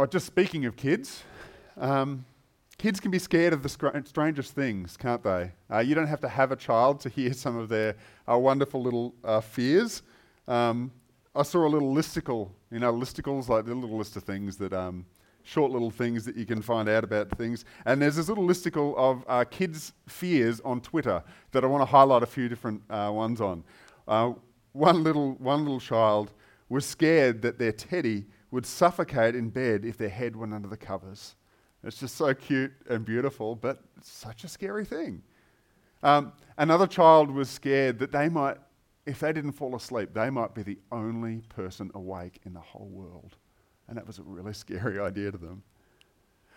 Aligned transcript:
Oh, 0.00 0.06
just 0.06 0.26
speaking 0.26 0.64
of 0.64 0.76
kids, 0.76 1.24
um, 1.76 2.24
kids 2.76 3.00
can 3.00 3.10
be 3.10 3.18
scared 3.18 3.52
of 3.52 3.64
the 3.64 4.02
strangest 4.04 4.52
things, 4.52 4.96
can't 4.96 5.24
they? 5.24 5.50
Uh, 5.68 5.80
you 5.80 5.96
don't 5.96 6.06
have 6.06 6.20
to 6.20 6.28
have 6.28 6.52
a 6.52 6.56
child 6.56 7.00
to 7.00 7.08
hear 7.08 7.32
some 7.32 7.56
of 7.56 7.68
their 7.68 7.96
uh, 8.30 8.38
wonderful 8.38 8.80
little 8.80 9.12
uh, 9.24 9.40
fears. 9.40 10.02
Um, 10.46 10.92
I 11.34 11.42
saw 11.42 11.66
a 11.66 11.68
little 11.68 11.92
listicle, 11.92 12.48
you 12.70 12.78
know, 12.78 12.92
listicles, 12.92 13.48
like 13.48 13.64
the 13.64 13.74
little 13.74 13.98
list 13.98 14.14
of 14.14 14.22
things 14.22 14.56
that, 14.58 14.72
um, 14.72 15.04
short 15.42 15.72
little 15.72 15.90
things 15.90 16.24
that 16.26 16.36
you 16.36 16.46
can 16.46 16.62
find 16.62 16.88
out 16.88 17.02
about 17.02 17.36
things. 17.36 17.64
And 17.84 18.00
there's 18.00 18.14
this 18.14 18.28
little 18.28 18.46
listicle 18.46 18.96
of 18.96 19.24
uh, 19.26 19.46
kids' 19.50 19.94
fears 20.06 20.60
on 20.60 20.80
Twitter 20.80 21.24
that 21.50 21.64
I 21.64 21.66
want 21.66 21.80
to 21.82 21.86
highlight 21.86 22.22
a 22.22 22.26
few 22.26 22.48
different 22.48 22.82
uh, 22.88 23.10
ones 23.12 23.40
on. 23.40 23.64
Uh, 24.06 24.34
one, 24.74 25.02
little, 25.02 25.32
one 25.40 25.64
little 25.64 25.80
child 25.80 26.30
was 26.68 26.86
scared 26.86 27.42
that 27.42 27.58
their 27.58 27.72
teddy 27.72 28.26
would 28.50 28.66
suffocate 28.66 29.34
in 29.34 29.50
bed 29.50 29.84
if 29.84 29.96
their 29.96 30.08
head 30.08 30.36
went 30.36 30.54
under 30.54 30.68
the 30.68 30.76
covers. 30.76 31.36
It's 31.84 31.98
just 31.98 32.16
so 32.16 32.34
cute 32.34 32.72
and 32.88 33.04
beautiful, 33.04 33.54
but 33.54 33.82
such 34.02 34.44
a 34.44 34.48
scary 34.48 34.84
thing. 34.84 35.22
Um, 36.02 36.32
another 36.56 36.86
child 36.86 37.30
was 37.30 37.48
scared 37.48 37.98
that 37.98 38.12
they 38.12 38.28
might, 38.28 38.56
if 39.06 39.20
they 39.20 39.32
didn't 39.32 39.52
fall 39.52 39.76
asleep, 39.76 40.10
they 40.14 40.30
might 40.30 40.54
be 40.54 40.62
the 40.62 40.78
only 40.90 41.42
person 41.48 41.90
awake 41.94 42.40
in 42.44 42.52
the 42.52 42.60
whole 42.60 42.88
world. 42.88 43.36
And 43.88 43.96
that 43.96 44.06
was 44.06 44.18
a 44.18 44.22
really 44.22 44.52
scary 44.54 44.98
idea 44.98 45.30
to 45.30 45.38
them. 45.38 45.62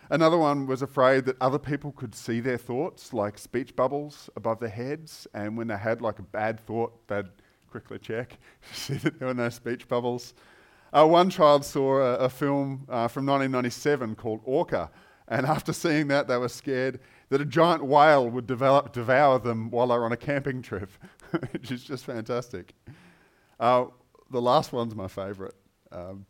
Another 0.09 0.37
one 0.37 0.67
was 0.67 0.81
afraid 0.81 1.25
that 1.25 1.37
other 1.39 1.59
people 1.59 1.91
could 1.91 2.13
see 2.13 2.39
their 2.41 2.57
thoughts, 2.57 3.13
like 3.13 3.37
speech 3.37 3.75
bubbles 3.75 4.29
above 4.35 4.59
their 4.59 4.69
heads. 4.69 5.27
And 5.33 5.55
when 5.55 5.67
they 5.67 5.77
had 5.77 6.01
like 6.01 6.19
a 6.19 6.23
bad 6.23 6.59
thought, 6.59 7.07
they'd 7.07 7.29
quickly 7.69 7.99
check 7.99 8.37
to 8.73 8.79
see 8.79 8.93
that 8.95 9.19
there 9.19 9.27
were 9.29 9.33
no 9.33 9.49
speech 9.49 9.87
bubbles. 9.87 10.33
Uh, 10.93 11.07
one 11.07 11.29
child 11.29 11.63
saw 11.63 11.99
a, 11.99 12.15
a 12.15 12.29
film 12.29 12.85
uh, 12.89 13.07
from 13.07 13.25
1997 13.25 14.15
called 14.15 14.41
Orca, 14.43 14.91
and 15.27 15.45
after 15.45 15.71
seeing 15.71 16.07
that, 16.09 16.27
they 16.27 16.37
were 16.37 16.49
scared 16.49 16.99
that 17.29 17.39
a 17.39 17.45
giant 17.45 17.83
whale 17.85 18.29
would 18.29 18.45
develop, 18.45 18.91
devour 18.91 19.39
them 19.39 19.71
while 19.71 19.87
they 19.87 19.95
were 19.95 20.03
on 20.03 20.11
a 20.11 20.17
camping 20.17 20.61
trip, 20.61 20.89
which 21.51 21.71
is 21.71 21.83
just 21.83 22.03
fantastic. 22.03 22.73
Uh, 23.57 23.85
the 24.29 24.41
last 24.41 24.73
one's 24.73 24.93
my 24.93 25.07
favourite. 25.07 25.53
Um, 25.93 26.25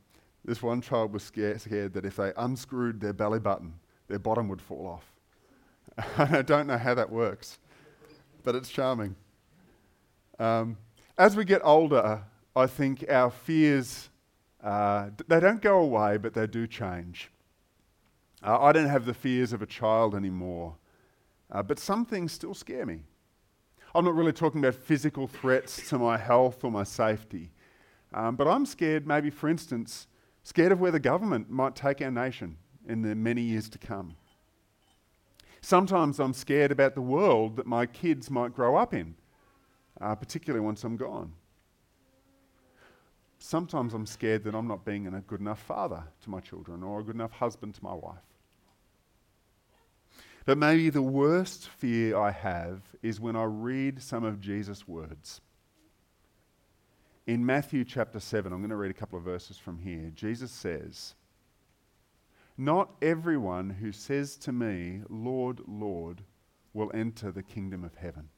this 0.46 0.62
one 0.62 0.80
child 0.82 1.12
was 1.12 1.24
scared, 1.24 1.60
scared 1.60 1.94
that 1.94 2.06
if 2.06 2.18
they 2.18 2.32
unscrewed 2.38 3.02
their 3.02 3.14
belly 3.14 3.40
button, 3.40 3.74
their 4.08 4.20
bottom 4.20 4.48
would 4.50 4.62
fall 4.62 4.86
off. 4.86 6.18
I 6.20 6.44
don't 6.44 6.68
know 6.68 6.78
how 6.78 6.94
that 6.94 7.10
works, 7.10 7.58
but 8.44 8.54
it's 8.54 8.70
charming. 8.70 9.16
Um, 10.38 10.78
as 11.18 11.36
we 11.36 11.46
get 11.46 11.62
older, 11.64 12.22
I 12.56 12.68
think 12.68 13.06
our 13.10 13.32
fears 13.32 14.11
uh, 14.64 15.10
they 15.28 15.40
don't 15.40 15.62
go 15.62 15.80
away, 15.80 16.18
but 16.18 16.34
they 16.34 16.48
do 16.48 16.68
change. 16.68 17.32
Uh, 18.44 18.60
I 18.60 18.72
don't 18.72 18.88
have 18.90 19.06
the 19.06 19.14
fears 19.14 19.54
of 19.54 19.62
a 19.62 19.66
child 19.66 20.16
anymore, 20.16 20.76
uh, 21.52 21.64
but 21.64 21.80
some 21.80 22.06
things 22.06 22.32
still 22.32 22.54
scare 22.54 22.86
me. 22.86 23.02
I'm 23.94 24.06
not 24.06 24.16
really 24.16 24.34
talking 24.34 24.64
about 24.64 24.76
physical 24.76 25.28
threats 25.28 25.90
to 25.90 25.98
my 25.98 26.18
health 26.18 26.64
or 26.64 26.72
my 26.72 26.84
safety, 26.84 27.52
um, 28.14 28.36
but 28.36 28.48
I'm 28.48 28.66
scared, 28.66 29.06
maybe 29.06 29.30
for 29.30 29.50
instance, 29.50 30.08
scared 30.44 30.72
of 30.72 30.80
where 30.80 30.92
the 30.92 31.00
government 31.00 31.50
might 31.50 31.76
take 31.76 32.02
our 32.02 32.12
nation 32.12 32.58
in 32.88 33.02
the 33.02 33.16
many 33.16 33.42
years 33.42 33.70
to 33.70 33.78
come. 33.78 34.16
Sometimes 35.62 36.20
I'm 36.20 36.34
scared 36.34 36.72
about 36.72 36.96
the 36.96 37.02
world 37.02 37.56
that 37.58 37.68
my 37.68 37.86
kids 37.86 38.32
might 38.32 38.56
grow 38.56 38.76
up 38.76 38.94
in, 38.94 39.16
uh, 40.00 40.16
particularly 40.16 40.66
once 40.66 40.84
I'm 40.84 40.98
gone. 40.98 41.34
Sometimes 43.44 43.96
I'm 43.96 44.06
scared 44.06 44.44
that 44.44 44.54
I'm 44.54 44.68
not 44.68 44.86
being 44.86 45.08
a 45.08 45.20
good 45.20 45.40
enough 45.40 45.60
father 45.60 46.04
to 46.22 46.30
my 46.30 46.40
children 46.40 46.84
or 46.84 47.00
a 47.00 47.04
good 47.04 47.16
enough 47.16 47.32
husband 47.32 47.74
to 47.74 47.84
my 47.84 47.94
wife. 47.94 48.22
But 50.46 50.60
maybe 50.60 50.92
the 50.92 51.02
worst 51.02 51.68
fear 51.68 52.16
I 52.16 52.30
have 52.30 52.84
is 53.02 53.20
when 53.20 53.36
I 53.36 53.46
read 53.46 54.00
some 54.00 54.24
of 54.24 54.42
Jesus' 54.42 54.88
words. 54.88 55.42
In 57.26 57.44
Matthew 57.44 57.84
chapter 57.84 58.20
7, 58.20 58.54
I'm 58.54 58.60
going 58.60 58.70
to 58.70 58.76
read 58.76 58.92
a 58.92 58.94
couple 58.94 59.18
of 59.18 59.26
verses 59.26 59.58
from 59.58 59.80
here. 59.80 60.12
Jesus 60.14 60.52
says, 60.52 61.16
Not 62.60 62.92
everyone 63.02 63.72
who 63.72 63.92
says 63.92 64.38
to 64.38 64.52
me, 64.52 65.02
Lord, 65.10 65.62
Lord, 65.68 66.22
will 66.74 66.92
enter 66.94 67.32
the 67.32 67.44
kingdom 67.44 67.84
of 67.84 67.96
heaven, 67.96 68.30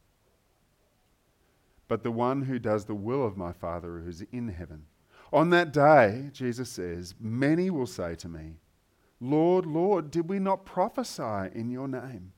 but 1.90 2.04
the 2.04 2.12
one 2.12 2.44
who 2.44 2.58
does 2.58 2.86
the 2.86 2.96
will 2.96 3.28
of 3.28 3.36
my 3.36 3.52
Father 3.52 4.00
who 4.00 4.10
is 4.10 4.24
in 4.32 4.48
heaven. 4.48 4.86
On 5.34 5.50
that 5.50 5.74
day, 5.74 6.30
Jesus 6.32 6.70
says, 6.70 7.16
many 7.20 7.72
will 7.72 7.88
say 7.88 8.14
to 8.18 8.30
me, 8.30 8.60
Lord, 9.20 9.66
Lord, 9.66 10.12
did 10.12 10.30
we 10.30 10.38
not 10.38 10.64
prophesy 10.64 11.50
in 11.56 11.72
your 11.72 11.88
name, 11.88 12.34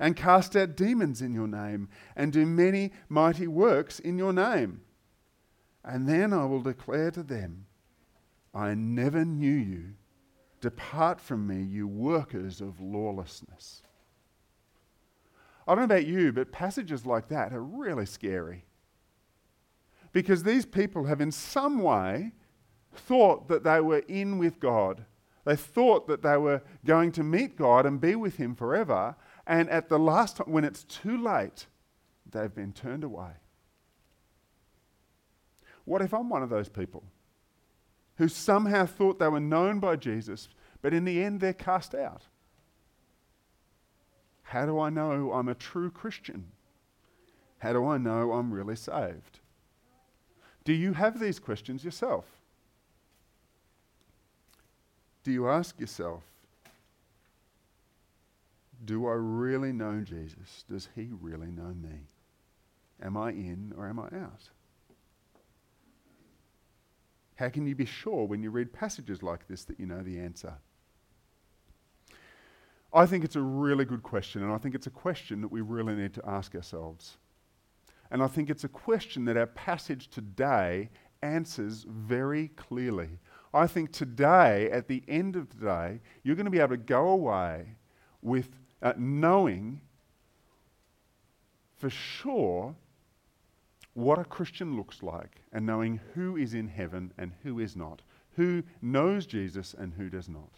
and 0.00 0.16
cast 0.16 0.56
out 0.56 0.76
demons 0.76 1.22
in 1.22 1.32
your 1.32 1.46
name, 1.46 1.88
and 2.16 2.32
do 2.32 2.44
many 2.44 2.90
mighty 3.08 3.46
works 3.46 4.00
in 4.00 4.18
your 4.18 4.32
name? 4.32 4.80
And 5.84 6.08
then 6.08 6.32
I 6.32 6.44
will 6.44 6.60
declare 6.60 7.12
to 7.12 7.22
them, 7.22 7.66
I 8.52 8.74
never 8.74 9.24
knew 9.24 9.54
you. 9.54 9.84
Depart 10.60 11.20
from 11.20 11.46
me, 11.46 11.62
you 11.62 11.86
workers 11.86 12.60
of 12.60 12.80
lawlessness. 12.80 13.82
I 15.68 15.76
don't 15.76 15.88
know 15.88 15.94
about 15.94 16.06
you, 16.06 16.32
but 16.32 16.50
passages 16.50 17.06
like 17.06 17.28
that 17.28 17.52
are 17.52 17.62
really 17.62 18.06
scary. 18.06 18.64
Because 20.12 20.42
these 20.42 20.66
people 20.66 21.04
have, 21.04 21.20
in 21.20 21.30
some 21.30 21.78
way, 21.78 22.32
thought 22.94 23.48
that 23.48 23.64
they 23.64 23.80
were 23.80 24.02
in 24.08 24.38
with 24.38 24.60
God. 24.60 25.04
They 25.44 25.56
thought 25.56 26.06
that 26.08 26.22
they 26.22 26.36
were 26.36 26.62
going 26.84 27.12
to 27.12 27.22
meet 27.22 27.56
God 27.56 27.86
and 27.86 28.00
be 28.00 28.14
with 28.14 28.36
Him 28.36 28.54
forever. 28.54 29.16
And 29.46 29.68
at 29.70 29.88
the 29.88 29.98
last 29.98 30.36
time, 30.36 30.50
when 30.50 30.64
it's 30.64 30.84
too 30.84 31.16
late, 31.16 31.66
they've 32.30 32.54
been 32.54 32.72
turned 32.72 33.04
away. 33.04 33.32
What 35.84 36.02
if 36.02 36.12
I'm 36.14 36.28
one 36.28 36.42
of 36.42 36.50
those 36.50 36.68
people 36.68 37.04
who 38.16 38.28
somehow 38.28 38.86
thought 38.86 39.18
they 39.18 39.28
were 39.28 39.40
known 39.40 39.80
by 39.80 39.96
Jesus, 39.96 40.48
but 40.82 40.92
in 40.92 41.04
the 41.04 41.22
end 41.22 41.40
they're 41.40 41.52
cast 41.52 41.94
out? 41.94 42.22
How 44.42 44.66
do 44.66 44.78
I 44.78 44.90
know 44.90 45.32
I'm 45.32 45.48
a 45.48 45.54
true 45.54 45.90
Christian? 45.90 46.48
How 47.58 47.72
do 47.72 47.86
I 47.86 47.98
know 47.98 48.32
I'm 48.32 48.52
really 48.52 48.76
saved? 48.76 49.40
Do 50.64 50.72
you 50.72 50.92
have 50.92 51.18
these 51.18 51.38
questions 51.38 51.84
yourself? 51.84 52.39
Do 55.22 55.32
you 55.32 55.48
ask 55.48 55.78
yourself, 55.78 56.22
do 58.84 59.06
I 59.06 59.12
really 59.12 59.72
know 59.72 60.00
Jesus? 60.00 60.64
Does 60.68 60.88
he 60.94 61.10
really 61.20 61.50
know 61.50 61.74
me? 61.74 62.08
Am 63.02 63.16
I 63.16 63.30
in 63.30 63.74
or 63.76 63.88
am 63.88 63.98
I 63.98 64.06
out? 64.06 64.48
How 67.36 67.48
can 67.48 67.66
you 67.66 67.74
be 67.74 67.86
sure 67.86 68.26
when 68.26 68.42
you 68.42 68.50
read 68.50 68.72
passages 68.72 69.22
like 69.22 69.48
this 69.48 69.64
that 69.64 69.80
you 69.80 69.86
know 69.86 70.02
the 70.02 70.18
answer? 70.18 70.54
I 72.92 73.06
think 73.06 73.24
it's 73.24 73.36
a 73.36 73.40
really 73.40 73.84
good 73.84 74.02
question, 74.02 74.42
and 74.42 74.52
I 74.52 74.58
think 74.58 74.74
it's 74.74 74.86
a 74.86 74.90
question 74.90 75.40
that 75.42 75.52
we 75.52 75.60
really 75.60 75.94
need 75.94 76.12
to 76.14 76.28
ask 76.28 76.54
ourselves. 76.54 77.16
And 78.10 78.22
I 78.22 78.26
think 78.26 78.50
it's 78.50 78.64
a 78.64 78.68
question 78.68 79.24
that 79.26 79.36
our 79.36 79.46
passage 79.46 80.08
today 80.08 80.90
answers 81.22 81.86
very 81.88 82.48
clearly. 82.48 83.20
I 83.52 83.66
think 83.66 83.92
today, 83.92 84.70
at 84.70 84.86
the 84.86 85.02
end 85.08 85.34
of 85.36 85.48
the 85.50 85.66
day, 85.66 86.00
you're 86.22 86.36
going 86.36 86.44
to 86.44 86.50
be 86.50 86.60
able 86.60 86.70
to 86.70 86.76
go 86.76 87.08
away 87.08 87.66
with 88.22 88.48
uh, 88.82 88.92
knowing 88.96 89.80
for 91.76 91.90
sure 91.90 92.74
what 93.94 94.18
a 94.18 94.24
Christian 94.24 94.76
looks 94.76 95.02
like 95.02 95.42
and 95.52 95.66
knowing 95.66 96.00
who 96.14 96.36
is 96.36 96.54
in 96.54 96.68
heaven 96.68 97.12
and 97.18 97.32
who 97.42 97.58
is 97.58 97.74
not, 97.74 98.02
who 98.36 98.62
knows 98.80 99.26
Jesus 99.26 99.74
and 99.76 99.92
who 99.94 100.08
does 100.08 100.28
not. 100.28 100.50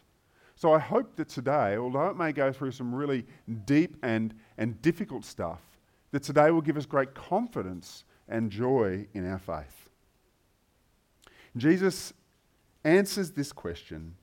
So 0.55 0.73
I 0.75 0.79
hope 0.79 1.17
that 1.17 1.29
today, 1.29 1.77
although 1.77 2.09
it 2.09 2.17
may 2.17 2.33
go 2.33 2.53
through 2.53 2.73
some 2.73 2.95
really 2.95 3.25
deep 3.65 3.97
and, 4.03 4.35
and 4.59 4.81
difficult 4.83 5.25
stuff, 5.25 5.61
that 6.11 6.23
today 6.23 6.51
will 6.51 6.61
give 6.61 6.77
us 6.77 6.85
great 6.85 7.15
confidence 7.15 8.05
and 8.29 8.51
joy 8.51 9.07
in 9.15 9.29
our 9.29 9.39
faith. 9.39 9.89
Jesus 11.57 12.13
answers 12.85 13.33
this 13.33 13.53
question, 13.53 14.15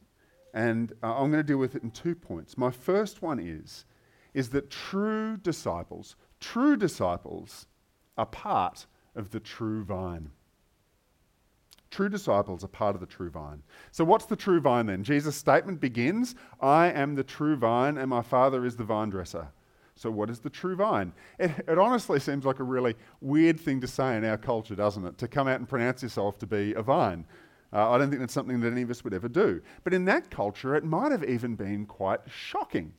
and 0.54 0.94
uh, 1.04 1.14
I'm 1.14 1.32
going 1.32 1.44
to 1.44 1.44
deal 1.44 1.58
with 1.58 1.76
it 1.76 1.84
in 1.84 1.92
two 1.92 2.16
points. 2.16 2.58
My 2.58 2.72
first 2.72 3.22
one 3.22 3.40
is, 3.40 3.86
is 4.34 4.50
that 4.50 4.70
true 4.70 5.38
disciples, 5.38 6.16
true 6.40 6.78
disciples 6.78 7.68
are 8.18 8.26
part 8.26 8.86
of 9.16 9.32
the 9.32 9.40
true 9.40 9.84
vine. 9.84 10.32
True 11.92 12.10
disciples 12.10 12.64
are 12.64 12.68
part 12.68 12.96
of 12.96 13.02
the 13.02 13.08
true 13.08 13.32
vine. 13.32 13.64
So, 13.92 14.04
what's 14.04 14.26
the 14.26 14.36
true 14.36 14.60
vine 14.60 14.86
then? 14.86 15.04
Jesus' 15.04 15.36
statement 15.36 15.80
begins 15.80 16.36
I 16.62 16.92
am 16.92 17.16
the 17.16 17.24
true 17.24 17.56
vine, 17.56 17.98
and 17.98 18.10
my 18.10 18.22
Father 18.22 18.64
is 18.66 18.76
the 18.76 18.84
vine 18.84 19.10
dresser. 19.10 19.48
So, 19.96 20.12
what 20.12 20.30
is 20.30 20.40
the 20.40 20.50
true 20.50 20.76
vine? 20.76 21.12
It, 21.40 21.52
it, 21.68 21.78
honestly 21.80 22.20
seems 22.20 22.46
like 22.46 22.60
a 22.60 22.64
really 22.64 22.96
weird 23.22 23.60
thing 23.60 23.82
to 23.82 23.88
say 23.88 24.16
in 24.16 24.24
our 24.24 24.38
culture, 24.38 24.76
doesn't 24.76 25.06
it? 25.06 25.18
To 25.18 25.28
come 25.28 25.48
out 25.48 25.60
and 25.60 25.68
pronounce 25.68 26.04
yourself 26.04 26.38
to 26.40 26.48
be 26.48 26.74
a 26.74 26.82
vine. 26.82 27.26
Uh, 27.72 27.92
I 27.92 27.98
don't 27.98 28.10
think 28.10 28.20
that's 28.20 28.34
something 28.34 28.60
that 28.62 28.72
any 28.72 28.82
of 28.82 28.90
us 28.90 29.04
would 29.04 29.14
ever 29.14 29.30
do. 29.30 29.62
But 29.84 29.94
in 29.94 30.06
that 30.06 30.32
culture, 30.32 30.76
it 30.76 30.84
might 30.84 31.12
have 31.12 31.24
even 31.24 31.56
been 31.56 31.86
quite 31.86 32.22
shocking. 32.28 32.94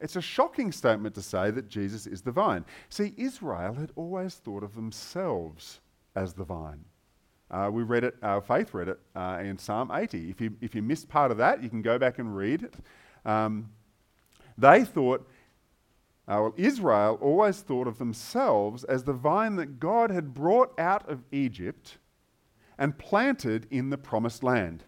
It's 0.00 0.16
a 0.16 0.20
shocking 0.20 0.72
statement 0.72 1.14
to 1.14 1.22
say 1.22 1.50
that 1.52 1.68
Jesus 1.68 2.06
is 2.06 2.22
the 2.22 2.32
vine. 2.32 2.64
See, 2.88 3.14
Israel 3.16 3.74
had 3.74 3.92
always 3.94 4.34
thought 4.34 4.62
of 4.62 4.74
themselves 4.74 5.80
as 6.16 6.34
the 6.34 6.44
vine. 6.44 6.84
Uh, 7.50 7.70
we 7.70 7.82
read 7.82 8.02
it, 8.02 8.16
our 8.22 8.40
faith 8.40 8.74
read 8.74 8.88
it 8.88 8.98
uh, 9.14 9.38
in 9.42 9.58
Psalm 9.58 9.90
80. 9.92 10.30
If 10.30 10.40
you, 10.40 10.56
if 10.60 10.74
you 10.74 10.82
missed 10.82 11.08
part 11.08 11.30
of 11.30 11.36
that, 11.36 11.62
you 11.62 11.68
can 11.68 11.82
go 11.82 11.98
back 11.98 12.18
and 12.18 12.34
read 12.34 12.62
it. 12.62 12.74
Um, 13.24 13.70
they 14.58 14.84
thought, 14.84 15.28
uh, 16.26 16.38
well, 16.40 16.54
Israel 16.56 17.18
always 17.20 17.60
thought 17.60 17.86
of 17.86 17.98
themselves 17.98 18.84
as 18.84 19.04
the 19.04 19.12
vine 19.12 19.56
that 19.56 19.78
God 19.78 20.10
had 20.10 20.34
brought 20.34 20.78
out 20.78 21.08
of 21.08 21.22
Egypt 21.30 21.98
and 22.82 22.98
planted 22.98 23.68
in 23.70 23.90
the 23.90 23.96
promised 23.96 24.42
land. 24.42 24.82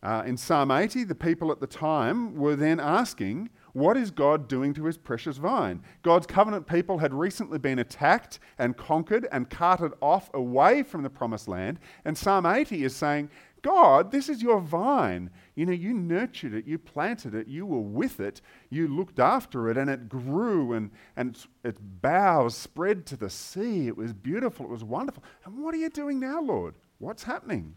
Uh, 0.00 0.22
in 0.24 0.36
Psalm 0.36 0.70
80, 0.70 1.02
the 1.02 1.14
people 1.16 1.50
at 1.50 1.58
the 1.58 1.66
time 1.66 2.36
were 2.36 2.54
then 2.54 2.78
asking, 2.78 3.50
What 3.72 3.96
is 3.96 4.12
God 4.12 4.46
doing 4.46 4.72
to 4.74 4.84
his 4.84 4.96
precious 4.96 5.38
vine? 5.38 5.82
God's 6.04 6.28
covenant 6.28 6.68
people 6.68 6.98
had 6.98 7.12
recently 7.12 7.58
been 7.58 7.80
attacked 7.80 8.38
and 8.60 8.76
conquered 8.76 9.26
and 9.32 9.50
carted 9.50 9.90
off 10.00 10.30
away 10.32 10.84
from 10.84 11.02
the 11.02 11.10
promised 11.10 11.48
land. 11.48 11.80
And 12.04 12.16
Psalm 12.16 12.46
80 12.46 12.84
is 12.84 12.94
saying, 12.94 13.28
God, 13.66 14.12
this 14.12 14.28
is 14.28 14.42
your 14.42 14.60
vine. 14.60 15.28
You 15.56 15.66
know, 15.66 15.72
you 15.72 15.92
nurtured 15.92 16.54
it, 16.54 16.68
you 16.68 16.78
planted 16.78 17.34
it, 17.34 17.48
you 17.48 17.66
were 17.66 17.80
with 17.80 18.20
it, 18.20 18.40
you 18.70 18.86
looked 18.86 19.18
after 19.18 19.68
it, 19.68 19.76
and 19.76 19.90
it 19.90 20.08
grew, 20.08 20.72
and, 20.72 20.92
and 21.16 21.30
its, 21.30 21.48
its 21.64 21.80
boughs 21.80 22.54
spread 22.54 23.06
to 23.06 23.16
the 23.16 23.28
sea. 23.28 23.88
It 23.88 23.96
was 23.96 24.12
beautiful, 24.12 24.66
it 24.66 24.70
was 24.70 24.84
wonderful. 24.84 25.24
And 25.44 25.58
what 25.58 25.74
are 25.74 25.78
you 25.78 25.90
doing 25.90 26.20
now, 26.20 26.40
Lord? 26.40 26.76
What's 26.98 27.24
happening? 27.24 27.74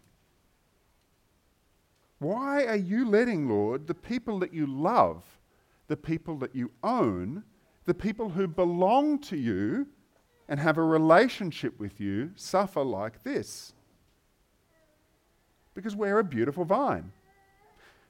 Why 2.20 2.66
are 2.66 2.76
you 2.76 3.08
letting, 3.08 3.48
Lord, 3.48 3.88
the 3.88 3.94
people 3.94 4.38
that 4.38 4.54
you 4.54 4.68
love, 4.68 5.24
the 5.88 5.96
people 5.96 6.38
that 6.38 6.54
you 6.54 6.70
own, 6.84 7.42
the 7.84 7.94
people 7.94 8.28
who 8.28 8.46
belong 8.46 9.18
to 9.22 9.36
you 9.36 9.88
and 10.48 10.60
have 10.60 10.78
a 10.78 10.84
relationship 10.84 11.80
with 11.80 12.00
you 12.00 12.30
suffer 12.36 12.84
like 12.84 13.24
this? 13.24 13.72
Because 15.80 15.96
we're 15.96 16.18
a 16.18 16.24
beautiful 16.24 16.66
vine. 16.66 17.10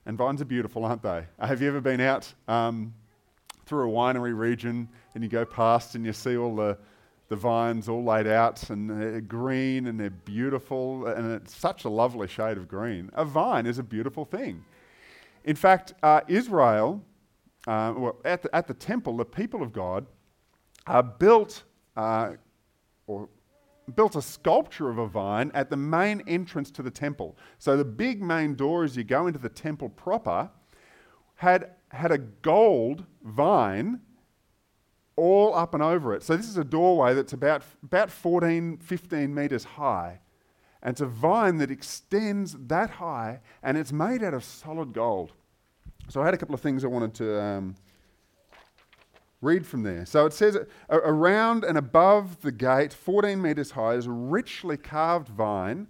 And 0.05 0.19
vines 0.19 0.43
are 0.43 0.45
beautiful, 0.45 0.85
aren't 0.85 1.05
they? 1.05 1.25
Have 1.39 1.63
you 1.63 1.69
ever 1.69 1.81
been 1.81 2.01
out 2.01 2.35
um, 2.49 2.93
through 3.65 3.89
a 3.89 3.93
winery 3.93 4.37
region 4.37 4.89
and 5.15 5.23
you 5.23 5.31
go 5.31 5.45
past 5.45 5.95
and 5.95 6.05
you 6.05 6.13
see 6.13 6.37
all 6.37 6.57
the 6.57 6.77
the 7.29 7.37
vines 7.37 7.89
all 7.89 8.03
laid 8.03 8.27
out 8.27 8.71
and 8.71 8.91
they're 8.91 9.21
green 9.21 9.87
and 9.87 10.01
they're 10.01 10.11
beautiful 10.11 11.07
and 11.07 11.31
it's 11.31 11.55
such 11.55 11.85
a 11.85 11.89
lovely 11.89 12.27
shade 12.27 12.57
of 12.57 12.67
green. 12.67 13.09
A 13.15 13.25
vine 13.25 13.67
is 13.67 13.79
a 13.79 13.85
beautiful 13.85 14.25
thing. 14.25 14.65
In 15.45 15.55
fact, 15.55 15.95
uh, 16.03 16.23
Israel, 16.27 17.01
uh, 17.69 17.95
well, 17.97 18.17
at, 18.25 18.43
the, 18.43 18.53
at 18.53 18.67
the 18.67 18.75
temple, 18.75 19.17
the 19.17 19.25
people 19.25 19.63
of 19.63 19.73
God 19.73 20.07
are 20.89 21.05
built 21.05 21.63
uh, 21.97 22.33
or 23.07 23.29
built 23.91 24.17
a 24.17 24.23
sculpture 24.23 24.89
of 24.89 24.99
a 24.99 25.07
vine 25.07 25.51
at 25.55 25.71
the 25.71 25.77
main 25.77 26.23
entrance 26.27 26.71
to 26.73 26.83
the 26.83 26.91
temple. 26.91 27.37
So 27.59 27.77
the 27.77 27.85
big 27.85 28.23
main 28.23 28.55
door 28.55 28.85
as 28.85 28.97
you 28.97 29.05
go 29.05 29.27
into 29.27 29.39
the 29.39 29.49
temple 29.49 29.89
proper 29.89 30.51
had, 31.37 31.71
had 31.91 32.13
a 32.13 32.19
gold 32.19 33.05
vine 33.23 34.01
all 35.17 35.55
up 35.55 35.75
and 35.75 35.83
over 35.83 36.15
it. 36.15 36.23
So 36.23 36.37
this 36.37 36.49
is 36.49 36.57
a 36.57 36.65
doorway 36.65 37.15
that's 37.15 37.33
about, 37.33 37.63
about 37.83 38.11
14, 38.11 38.79
15 38.79 39.35
metres 39.35 39.65
high. 39.65 40.21
And 40.83 40.93
it's 40.93 41.03
a 41.03 41.07
vine 41.07 41.59
that 41.59 41.71
extends 41.71 42.57
that 42.59 42.89
high, 42.89 43.41
and 43.63 43.77
it's 43.77 43.93
made 43.93 44.23
out 44.23 44.33
of 44.33 44.43
solid 44.43 44.95
gold. 44.95 45.33
So 46.09 46.23
I 46.23 46.25
had 46.25 46.35
a 46.35 46.39
couple 46.39 46.55
of 46.55 46.61
things 46.63 46.85
I 46.85 46.89
wanted 46.89 47.15
to 47.15 47.41
um, 47.41 47.75
read 49.41 49.67
from 49.67 49.83
there. 49.83 50.05
So 50.05 50.27
it 50.27 50.33
says, 50.33 50.59
around 50.91 51.65
and 51.65 51.79
above 51.79 52.41
the 52.43 52.53
gate, 52.53 52.93
14 52.93 53.41
metres 53.41 53.71
high, 53.73 53.95
is 53.95 54.07
a 54.07 54.11
richly 54.11 54.77
carved 54.77 55.29
vine 55.29 55.87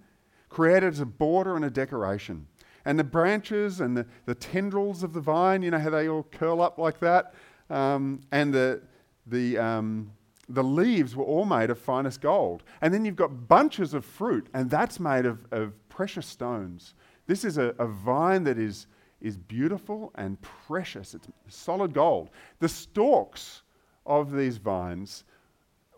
created 0.49 0.93
as 0.93 1.01
a 1.01 1.07
border 1.07 1.57
and 1.57 1.65
a 1.65 1.71
decoration. 1.71 2.47
And 2.85 2.99
the 2.99 3.05
branches 3.05 3.81
and 3.81 3.97
the, 3.97 4.07
the 4.27 4.35
tendrils 4.35 5.03
of 5.03 5.13
the 5.13 5.21
vine, 5.21 5.63
you 5.63 5.71
know 5.71 5.79
how 5.79 5.91
they 5.91 6.09
all 6.09 6.25
curl 6.25 6.61
up 6.61 6.79
like 6.79 6.99
that? 7.01 7.35
Um, 7.71 8.21
and 8.33 8.53
the, 8.53 8.83
the, 9.27 9.59
um, 9.59 10.13
the 10.49 10.65
leaves 10.65 11.15
were 11.15 11.25
all 11.25 11.45
made 11.45 11.71
of 11.71 11.79
finest 11.79 12.21
gold. 12.21 12.63
And 12.81 12.93
then 12.93 13.05
you've 13.05 13.17
got 13.17 13.49
bunches 13.49 13.95
of 13.95 14.05
fruit, 14.05 14.49
and 14.53 14.69
that's 14.69 14.99
made 14.99 15.27
of, 15.27 15.47
of 15.53 15.73
precious 15.89 16.27
stones. 16.27 16.95
This 17.27 17.45
is 17.45 17.59
a, 17.59 17.75
a 17.79 17.87
vine 17.87 18.45
that 18.45 18.59
is, 18.59 18.87
is 19.21 19.37
beautiful 19.37 20.13
and 20.15 20.41
precious. 20.41 21.15
It's 21.15 21.29
solid 21.49 21.93
gold. 21.93 22.31
The 22.59 22.69
stalks 22.69 23.63
of 24.07 24.33
these 24.33 24.57
vines, 24.57 25.25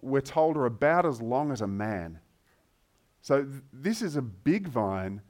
we're 0.00 0.20
told, 0.20 0.56
are 0.56 0.66
about 0.66 1.06
as 1.06 1.22
long 1.22 1.52
as 1.52 1.60
a 1.60 1.66
man. 1.66 2.18
So 3.20 3.44
th- 3.44 3.62
this 3.72 4.02
is 4.02 4.16
a 4.16 4.22
big 4.22 4.68
vine 4.68 5.20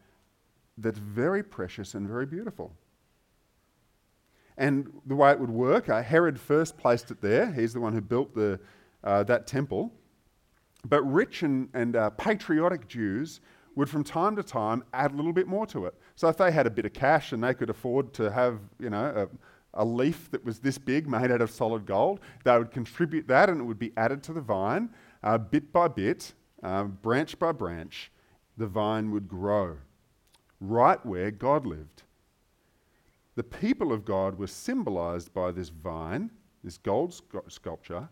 that's 0.78 0.98
very 0.98 1.42
precious 1.42 1.94
and 1.94 2.08
very 2.08 2.26
beautiful. 2.26 2.74
And 4.56 4.92
the 5.06 5.16
way 5.16 5.30
it 5.30 5.40
would 5.40 5.50
work, 5.50 5.88
uh, 5.88 6.02
Herod 6.02 6.38
first 6.38 6.76
placed 6.76 7.10
it 7.10 7.20
there. 7.20 7.52
He's 7.52 7.72
the 7.72 7.80
one 7.80 7.92
who 7.92 8.00
built 8.00 8.34
the, 8.34 8.60
uh, 9.04 9.22
that 9.24 9.46
temple. 9.46 9.92
But 10.84 11.02
rich 11.02 11.42
and, 11.42 11.68
and 11.74 11.96
uh, 11.96 12.10
patriotic 12.10 12.88
Jews 12.88 13.40
would 13.74 13.88
from 13.88 14.04
time 14.04 14.36
to 14.36 14.42
time 14.42 14.84
add 14.92 15.12
a 15.12 15.14
little 15.14 15.32
bit 15.32 15.46
more 15.46 15.66
to 15.66 15.86
it. 15.86 15.94
So 16.16 16.28
if 16.28 16.36
they 16.36 16.50
had 16.52 16.66
a 16.66 16.70
bit 16.70 16.84
of 16.84 16.92
cash 16.92 17.32
and 17.32 17.42
they 17.42 17.54
could 17.54 17.70
afford 17.70 18.12
to 18.14 18.30
have, 18.30 18.60
you 18.78 18.90
know, 18.90 19.28
a, 19.74 19.82
a 19.82 19.84
leaf 19.84 20.30
that 20.30 20.44
was 20.44 20.58
this 20.58 20.78
big 20.78 21.08
made 21.08 21.30
out 21.30 21.40
of 21.40 21.50
solid 21.50 21.86
gold, 21.86 22.20
they 22.44 22.56
would 22.56 22.70
contribute 22.70 23.26
that 23.28 23.48
and 23.48 23.60
it 23.60 23.64
would 23.64 23.78
be 23.78 23.92
added 23.96 24.22
to 24.24 24.32
the 24.32 24.40
vine 24.40 24.90
uh, 25.22 25.38
bit 25.38 25.72
by 25.72 25.88
bit, 25.88 26.32
uh, 26.62 26.84
branch 26.84 27.38
by 27.38 27.52
branch. 27.52 28.10
The 28.56 28.66
vine 28.66 29.10
would 29.10 29.28
grow 29.28 29.78
right 30.60 31.04
where 31.04 31.30
God 31.30 31.66
lived. 31.66 32.02
The 33.34 33.42
people 33.42 33.92
of 33.92 34.04
God 34.04 34.38
were 34.38 34.46
symbolized 34.46 35.32
by 35.32 35.52
this 35.52 35.70
vine, 35.70 36.30
this 36.62 36.76
gold 36.76 37.20
sculpture, 37.48 38.08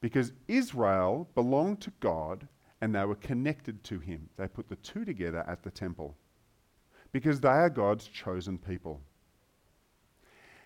because 0.00 0.32
Israel 0.48 1.28
belonged 1.34 1.80
to 1.82 1.92
God 2.00 2.48
and 2.80 2.94
they 2.94 3.04
were 3.04 3.14
connected 3.16 3.84
to 3.84 4.00
Him. 4.00 4.28
They 4.36 4.48
put 4.48 4.68
the 4.68 4.76
two 4.76 5.04
together 5.04 5.44
at 5.46 5.62
the 5.62 5.70
temple 5.70 6.16
because 7.12 7.40
they 7.40 7.48
are 7.48 7.70
God's 7.70 8.06
chosen 8.06 8.58
people. 8.58 9.00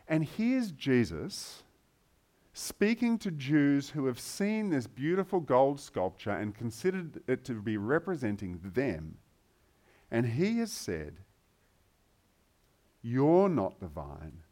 And 0.09 0.25
here's 0.25 0.71
Jesus 0.71 1.62
speaking 2.53 3.19
to 3.19 3.31
Jews 3.31 3.91
who 3.91 4.07
have 4.07 4.19
seen 4.19 4.71
this 4.71 4.87
beautiful 4.87 5.41
gold 5.41 5.79
sculpture 5.79 6.31
and 6.31 6.55
considered 6.55 7.21
it 7.26 7.45
to 7.45 7.61
be 7.61 7.76
representing 7.76 8.61
them. 8.62 9.19
And 10.11 10.25
he 10.26 10.59
has 10.61 10.73
said, 10.73 11.17
you're 13.03 13.49
not 13.49 13.79
the 13.79 13.87
vine. 13.87 14.43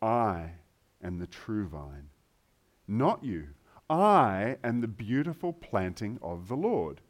I 0.00 0.52
am 1.02 1.18
the 1.18 1.26
true 1.26 1.66
vine. 1.66 2.10
Not 2.86 3.24
you. 3.24 3.48
I 3.90 4.56
am 4.62 4.80
the 4.80 4.86
beautiful 4.86 5.52
planting 5.52 6.18
of 6.22 6.46
the 6.46 6.54
Lord. 6.54 7.00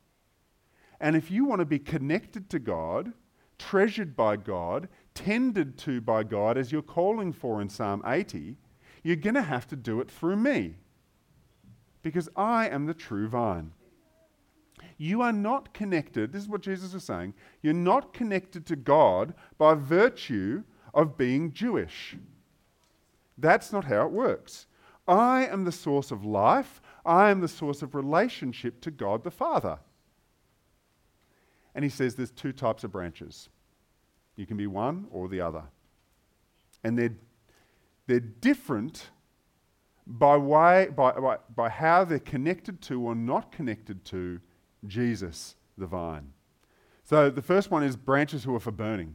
And 0.98 1.14
if 1.14 1.30
you 1.30 1.44
want 1.44 1.58
to 1.60 1.66
be 1.66 1.78
connected 1.78 2.48
to 2.48 2.58
God, 2.58 3.12
treasured 3.58 4.16
by 4.16 4.36
God, 4.36 4.88
tended 5.14 5.76
to 5.78 6.00
by 6.00 6.22
God 6.22 6.56
as 6.56 6.70
you're 6.72 6.82
calling 6.82 7.32
for 7.32 7.60
in 7.60 7.68
Psalm 7.68 8.02
80, 8.06 8.56
you're 9.02 9.16
going 9.16 9.34
to 9.34 9.42
have 9.42 9.66
to 9.68 9.76
do 9.76 10.00
it 10.00 10.10
through 10.10 10.36
me. 10.36 10.76
Because 12.02 12.28
I 12.36 12.68
am 12.68 12.86
the 12.86 12.94
true 12.94 13.28
vine. 13.28 13.72
You 14.96 15.22
are 15.22 15.32
not 15.32 15.74
connected, 15.74 16.32
this 16.32 16.42
is 16.42 16.48
what 16.48 16.60
Jesus 16.60 16.94
is 16.94 17.04
saying, 17.04 17.34
you're 17.62 17.72
not 17.72 18.12
connected 18.12 18.66
to 18.66 18.76
God 18.76 19.34
by 19.56 19.74
virtue 19.74 20.62
of 20.94 21.16
being 21.16 21.52
Jewish. 21.52 22.16
That's 23.36 23.72
not 23.72 23.84
how 23.84 24.06
it 24.06 24.12
works. 24.12 24.66
I 25.06 25.46
am 25.46 25.64
the 25.64 25.72
source 25.72 26.10
of 26.10 26.24
life. 26.24 26.82
I 27.06 27.30
am 27.30 27.40
the 27.40 27.48
source 27.48 27.82
of 27.82 27.94
relationship 27.94 28.80
to 28.82 28.90
God 28.90 29.24
the 29.24 29.30
Father. 29.30 29.78
And 31.78 31.84
he 31.84 31.90
says 31.90 32.16
there's 32.16 32.32
two 32.32 32.50
types 32.50 32.82
of 32.82 32.90
branches. 32.90 33.50
You 34.34 34.46
can 34.46 34.56
be 34.56 34.66
one 34.66 35.06
or 35.12 35.28
the 35.28 35.40
other. 35.40 35.62
And 36.82 36.98
they're, 36.98 37.14
they're 38.08 38.18
different 38.18 39.10
by, 40.04 40.38
way, 40.38 40.88
by, 40.96 41.12
by, 41.12 41.36
by 41.54 41.68
how 41.68 42.02
they're 42.02 42.18
connected 42.18 42.80
to 42.82 43.00
or 43.00 43.14
not 43.14 43.52
connected 43.52 44.04
to 44.06 44.40
Jesus, 44.88 45.54
the 45.76 45.86
vine. 45.86 46.32
So 47.04 47.30
the 47.30 47.42
first 47.42 47.70
one 47.70 47.84
is 47.84 47.94
branches 47.94 48.42
who 48.42 48.56
are 48.56 48.60
for 48.60 48.72
burning. 48.72 49.14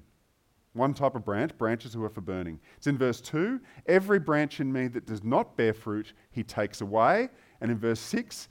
One 0.71 0.93
type 0.93 1.15
of 1.15 1.25
branch, 1.25 1.57
branches 1.57 1.93
who 1.93 2.05
are 2.05 2.09
for 2.09 2.21
burning. 2.21 2.61
It's 2.77 2.87
in 2.87 2.97
verse 2.97 3.19
2 3.19 3.59
every 3.87 4.19
branch 4.19 4.61
in 4.61 4.71
me 4.71 4.87
that 4.87 5.05
does 5.05 5.21
not 5.21 5.57
bear 5.57 5.73
fruit, 5.73 6.13
he 6.31 6.43
takes 6.43 6.79
away. 6.79 7.27
And 7.59 7.71
in 7.71 7.77
verse 7.77 7.99
6, 7.99 8.47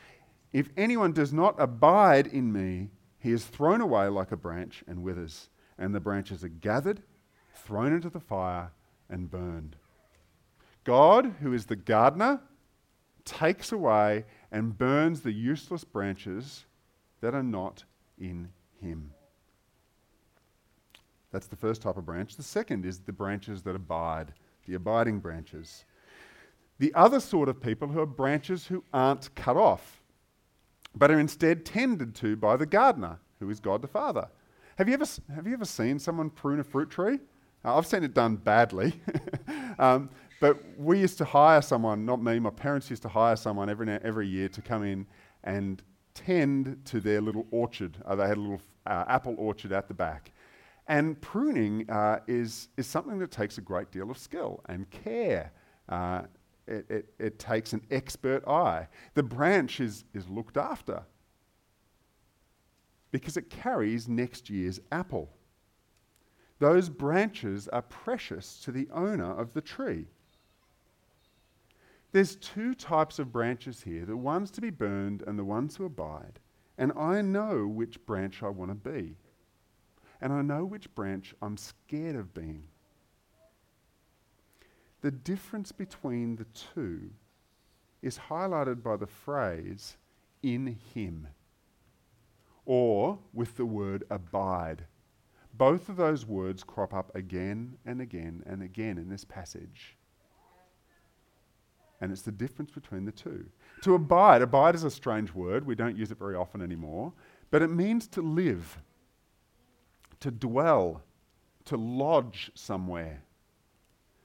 if 0.52 0.69
anyone 0.76 1.12
does 1.12 1.33
not 1.33 1.59
abide 1.59 2.26
in 2.26 2.52
me, 2.52 2.90
he 3.23 3.31
is 3.31 3.45
thrown 3.45 3.81
away 3.81 4.09
like 4.09 4.33
a 4.33 4.37
branch 4.37 4.83
and 4.88 5.05
withers, 5.05 5.49
and 5.79 5.95
the 5.95 6.00
branches 6.00 6.43
are 6.43 6.49
gathered, 6.49 7.02
thrown 7.55 7.93
into 7.93 8.11
the 8.11 8.19
fire, 8.19 8.73
and 9.09 9.31
burned. 9.31 9.76
God, 10.83 11.37
who 11.41 11.52
is 11.52 11.67
the 11.67 11.76
gardener, 11.76 12.41
takes 13.25 13.71
away 13.71 14.25
and 14.50 14.76
burns 14.76 15.21
the 15.21 15.31
useless 15.31 15.85
branches 15.85 16.64
that 17.21 17.33
are 17.33 17.45
not 17.45 17.85
in 18.19 18.49
him. 18.81 19.12
That's 21.31 21.47
the 21.47 21.55
first 21.55 21.81
type 21.83 21.97
of 21.97 22.05
branch. 22.05 22.37
The 22.37 22.43
second 22.43 22.85
is 22.85 22.99
the 22.99 23.12
branches 23.12 23.62
that 23.62 23.76
abide, 23.76 24.35
the 24.67 24.75
abiding 24.75 25.21
branches. 25.21 25.85
The 26.81 26.93
other 26.95 27.21
sort 27.21 27.49
of 27.49 27.62
people 27.62 27.87
who 27.87 28.00
are 28.00 28.07
branches 28.07 28.67
who 28.67 28.83
aren't 28.93 29.33
cut 29.37 29.57
off, 29.57 30.01
but 30.94 31.11
are 31.11 31.18
instead 31.18 31.64
tended 31.64 32.14
to 32.16 32.37
by 32.37 32.56
the 32.56 32.66
gardener, 32.66 33.18
who 33.40 33.50
is 33.50 33.61
God 33.61 33.82
the 33.82 33.88
Father. 33.88 34.28
Have 34.76 34.88
you 34.88 34.94
ever, 34.94 35.06
have 35.34 35.46
you 35.46 35.54
ever 35.54 35.64
seen 35.64 35.99
someone 35.99 36.30
prune 36.30 36.61
a 36.61 36.64
fruit 36.64 36.90
tree? 36.90 37.18
Uh, 37.64 37.76
I've 37.76 37.87
seen 37.87 38.02
it 38.04 38.14
done 38.14 38.37
badly. 38.37 38.94
um, 39.78 40.11
but 40.40 40.58
we 40.76 40.99
used 40.99 41.18
to 41.18 41.25
hire 41.25 41.62
someone, 41.62 42.04
not 42.04 42.22
me, 42.22 42.38
my 42.38 42.50
parents 42.50 42.90
used 42.90 43.02
to 43.02 43.08
hire 43.08 43.37
someone 43.37 43.70
every, 43.70 43.88
every 44.02 44.26
year 44.26 44.49
to 44.49 44.61
come 44.61 44.82
in 44.82 45.06
and 45.44 45.82
tend 46.14 46.80
to 46.87 47.00
their 47.00 47.20
little 47.20 47.46
orchard. 47.50 47.96
Uh, 48.04 48.16
they 48.16 48.26
had 48.26 48.38
a 48.38 48.40
little 48.40 48.61
uh, 48.87 49.04
apple 49.06 49.37
orchard 49.38 49.72
at 49.72 49.88
the 49.88 49.94
back. 49.94 50.32
And 50.88 51.20
pruning 51.20 51.88
uh, 51.88 52.20
is, 52.26 52.68
is 52.76 52.87
something 52.87 53.18
that 53.20 53.30
takes 53.30 53.58
a 53.58 53.61
great 53.61 53.92
deal 53.92 54.11
of 54.11 54.18
skill 54.18 54.62
and 54.68 54.90
care. 54.90 55.52
It, 56.66 56.87
it, 56.88 57.14
it, 57.19 57.38
takes 57.40 57.73
an 57.73 57.83
expert 57.90 58.47
eye. 58.47 58.87
The 59.14 59.23
branch 59.23 59.81
is, 59.81 60.04
is 60.14 60.28
looked 60.28 60.57
after 60.57 61.02
because 63.11 63.37
it 63.37 63.50
carries 63.50 64.09
next 64.09 64.49
year's 64.49 64.81
apple. 64.92 65.28
Those 66.61 66.88
branches 66.88 67.66
are 67.69 67.83
precious 67.83 68.61
to 68.61 68.71
the 68.71 68.88
owner 68.92 69.31
of 69.33 69.52
the 69.52 69.61
tree. 69.61 70.07
There's 72.12 72.37
two 72.37 72.75
types 72.75 73.19
of 73.19 73.33
branches 73.33 73.83
here 73.83 74.04
the 74.04 74.16
ones 74.16 74.50
to 74.52 74.61
be 74.61 74.71
burned 74.71 75.23
and 75.26 75.38
the 75.38 75.45
ones 75.45 75.76
to 75.76 75.85
abide. 75.85 76.38
And 76.78 76.92
I 76.92 77.23
know 77.23 77.66
which 77.66 78.04
branch 78.07 78.42
I 78.42 78.49
want 78.49 78.71
to 78.71 78.90
be. 78.90 79.16
And 80.21 80.33
I 80.33 80.42
know 80.42 80.64
which 80.64 80.95
branch 80.95 81.35
I'm 81.42 81.57
scared 81.57 82.16
of 82.16 82.33
being. 82.33 82.64
The 85.02 85.11
difference 85.11 85.73
between 85.73 86.37
the 86.37 86.44
two 86.44 87.11
is 88.00 88.18
highlighted 88.18 88.82
by 88.82 88.97
the 88.97 89.06
phrase, 89.06 89.97
in 90.42 90.78
him, 90.94 91.28
or 92.64 93.18
with 93.32 93.56
the 93.56 93.66
word 93.66 94.04
abide. 94.11 94.85
Both 95.54 95.88
of 95.88 95.97
those 95.97 96.25
words 96.25 96.64
crop 96.64 96.94
up 96.94 97.14
again 97.14 97.76
and 97.85 98.00
again 98.00 98.42
and 98.47 98.62
again 98.62 98.97
in 98.97 99.09
this 99.09 99.25
passage. 99.25 99.97
And 102.00 102.11
it's 102.11 102.23
the 102.23 102.32
difference 102.32 102.71
between 102.71 103.04
the 103.04 103.12
two. 103.12 103.47
To 103.82 103.94
abide, 103.94 104.42
abide 104.42 104.75
is 104.75 104.85
a 104.85 104.90
strange 104.90 105.32
word. 105.35 105.66
We 105.66 105.75
don't 105.75 105.97
use 105.97 106.11
it 106.11 106.18
very 106.18 106.35
often 106.35 106.61
anymore. 106.61 107.12
But 107.50 107.62
it 107.62 107.68
means 107.68 108.09
to 108.09 108.23
live, 108.23 108.78
to 110.21 110.30
dwell, 110.30 111.02
to 111.66 111.76
lodge 111.76 112.50
somewhere. 112.54 113.23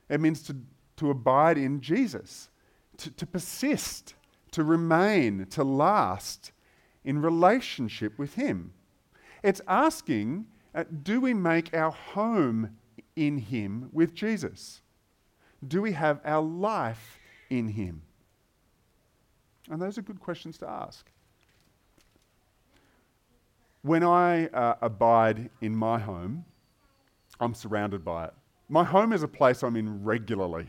It 0.09 0.21
means 0.21 0.41
to, 0.43 0.55
to 0.97 1.09
abide 1.09 1.57
in 1.57 1.81
Jesus, 1.81 2.49
to, 2.97 3.11
to 3.11 3.25
persist, 3.25 4.15
to 4.51 4.63
remain, 4.63 5.45
to 5.51 5.63
last 5.63 6.51
in 7.03 7.21
relationship 7.21 8.17
with 8.17 8.35
Him. 8.35 8.73
It's 9.43 9.61
asking 9.67 10.47
uh, 10.75 10.83
do 11.03 11.19
we 11.19 11.33
make 11.33 11.73
our 11.73 11.91
home 11.91 12.77
in 13.15 13.39
Him 13.39 13.89
with 13.91 14.13
Jesus? 14.13 14.81
Do 15.67 15.81
we 15.81 15.93
have 15.93 16.19
our 16.23 16.41
life 16.41 17.19
in 17.49 17.69
Him? 17.69 18.03
And 19.69 19.81
those 19.81 19.97
are 19.97 20.01
good 20.01 20.19
questions 20.19 20.57
to 20.59 20.69
ask. 20.69 21.09
When 23.81 24.03
I 24.03 24.47
uh, 24.47 24.75
abide 24.81 25.49
in 25.61 25.75
my 25.75 25.97
home, 25.99 26.45
I'm 27.39 27.53
surrounded 27.53 28.03
by 28.03 28.25
it. 28.25 28.33
My 28.69 28.83
home 28.83 29.13
is 29.13 29.23
a 29.23 29.27
place 29.27 29.63
I'm 29.63 29.75
in 29.75 30.03
regularly. 30.03 30.67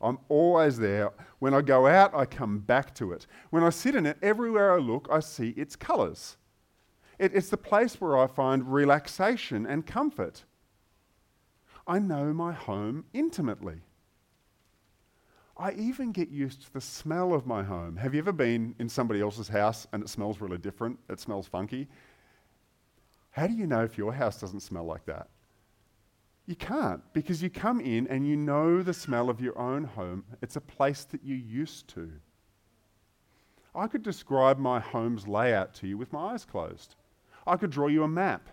I'm 0.00 0.18
always 0.28 0.78
there. 0.78 1.10
When 1.38 1.54
I 1.54 1.62
go 1.62 1.86
out, 1.86 2.14
I 2.14 2.26
come 2.26 2.58
back 2.58 2.94
to 2.96 3.12
it. 3.12 3.26
When 3.50 3.62
I 3.62 3.70
sit 3.70 3.94
in 3.94 4.06
it, 4.06 4.18
everywhere 4.22 4.72
I 4.72 4.78
look, 4.78 5.08
I 5.10 5.20
see 5.20 5.50
its 5.50 5.76
colours. 5.76 6.36
It, 7.18 7.34
it's 7.34 7.48
the 7.48 7.56
place 7.56 8.00
where 8.00 8.18
I 8.18 8.26
find 8.26 8.72
relaxation 8.72 9.66
and 9.66 9.86
comfort. 9.86 10.44
I 11.86 11.98
know 11.98 12.32
my 12.32 12.52
home 12.52 13.04
intimately. 13.12 13.80
I 15.56 15.72
even 15.72 16.12
get 16.12 16.30
used 16.30 16.62
to 16.62 16.72
the 16.72 16.80
smell 16.80 17.32
of 17.32 17.46
my 17.46 17.62
home. 17.62 17.96
Have 17.96 18.14
you 18.14 18.18
ever 18.18 18.32
been 18.32 18.74
in 18.78 18.88
somebody 18.88 19.20
else's 19.20 19.48
house 19.48 19.86
and 19.92 20.02
it 20.02 20.08
smells 20.08 20.40
really 20.40 20.58
different? 20.58 20.98
It 21.08 21.20
smells 21.20 21.46
funky. 21.46 21.88
How 23.30 23.46
do 23.46 23.54
you 23.54 23.66
know 23.66 23.84
if 23.84 23.96
your 23.96 24.12
house 24.12 24.40
doesn't 24.40 24.60
smell 24.60 24.84
like 24.84 25.04
that? 25.06 25.28
You 26.46 26.54
can't 26.54 27.00
because 27.14 27.42
you 27.42 27.48
come 27.48 27.80
in 27.80 28.06
and 28.08 28.26
you 28.26 28.36
know 28.36 28.82
the 28.82 28.92
smell 28.92 29.30
of 29.30 29.40
your 29.40 29.58
own 29.58 29.84
home. 29.84 30.24
It's 30.42 30.56
a 30.56 30.60
place 30.60 31.04
that 31.04 31.24
you're 31.24 31.38
used 31.38 31.88
to. 31.88 32.10
I 33.74 33.86
could 33.86 34.02
describe 34.02 34.58
my 34.58 34.78
home's 34.78 35.26
layout 35.26 35.74
to 35.74 35.86
you 35.86 35.96
with 35.96 36.12
my 36.12 36.32
eyes 36.32 36.44
closed. 36.44 36.96
I 37.46 37.56
could 37.56 37.70
draw 37.70 37.88
you 37.88 38.04
a 38.04 38.08
map. 38.08 38.50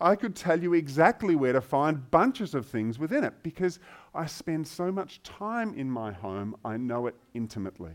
I 0.00 0.14
could 0.16 0.34
tell 0.34 0.60
you 0.60 0.74
exactly 0.74 1.34
where 1.34 1.52
to 1.52 1.60
find 1.60 2.10
bunches 2.10 2.54
of 2.54 2.66
things 2.66 2.98
within 2.98 3.24
it 3.24 3.34
because 3.42 3.80
I 4.14 4.26
spend 4.26 4.66
so 4.66 4.90
much 4.90 5.22
time 5.22 5.74
in 5.74 5.90
my 5.90 6.12
home, 6.12 6.56
I 6.64 6.76
know 6.76 7.06
it 7.06 7.16
intimately. 7.34 7.94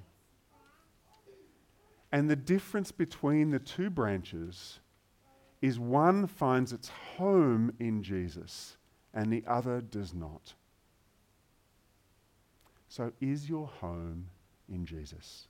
And 2.12 2.30
the 2.30 2.36
difference 2.36 2.92
between 2.92 3.50
the 3.50 3.60
two 3.60 3.90
branches 3.90 4.80
is 5.62 5.80
one 5.80 6.28
finds 6.28 6.74
its 6.74 6.90
home 6.90 7.74
in 7.80 8.04
Jesus 8.04 8.78
and 9.14 9.32
the 9.32 9.44
other 9.48 9.82
does 9.82 10.14
not. 10.14 10.54
So, 12.88 13.12
is 13.22 13.50
your 13.50 13.68
home 13.68 14.28
in 14.70 14.86
Jesus? 14.86 15.48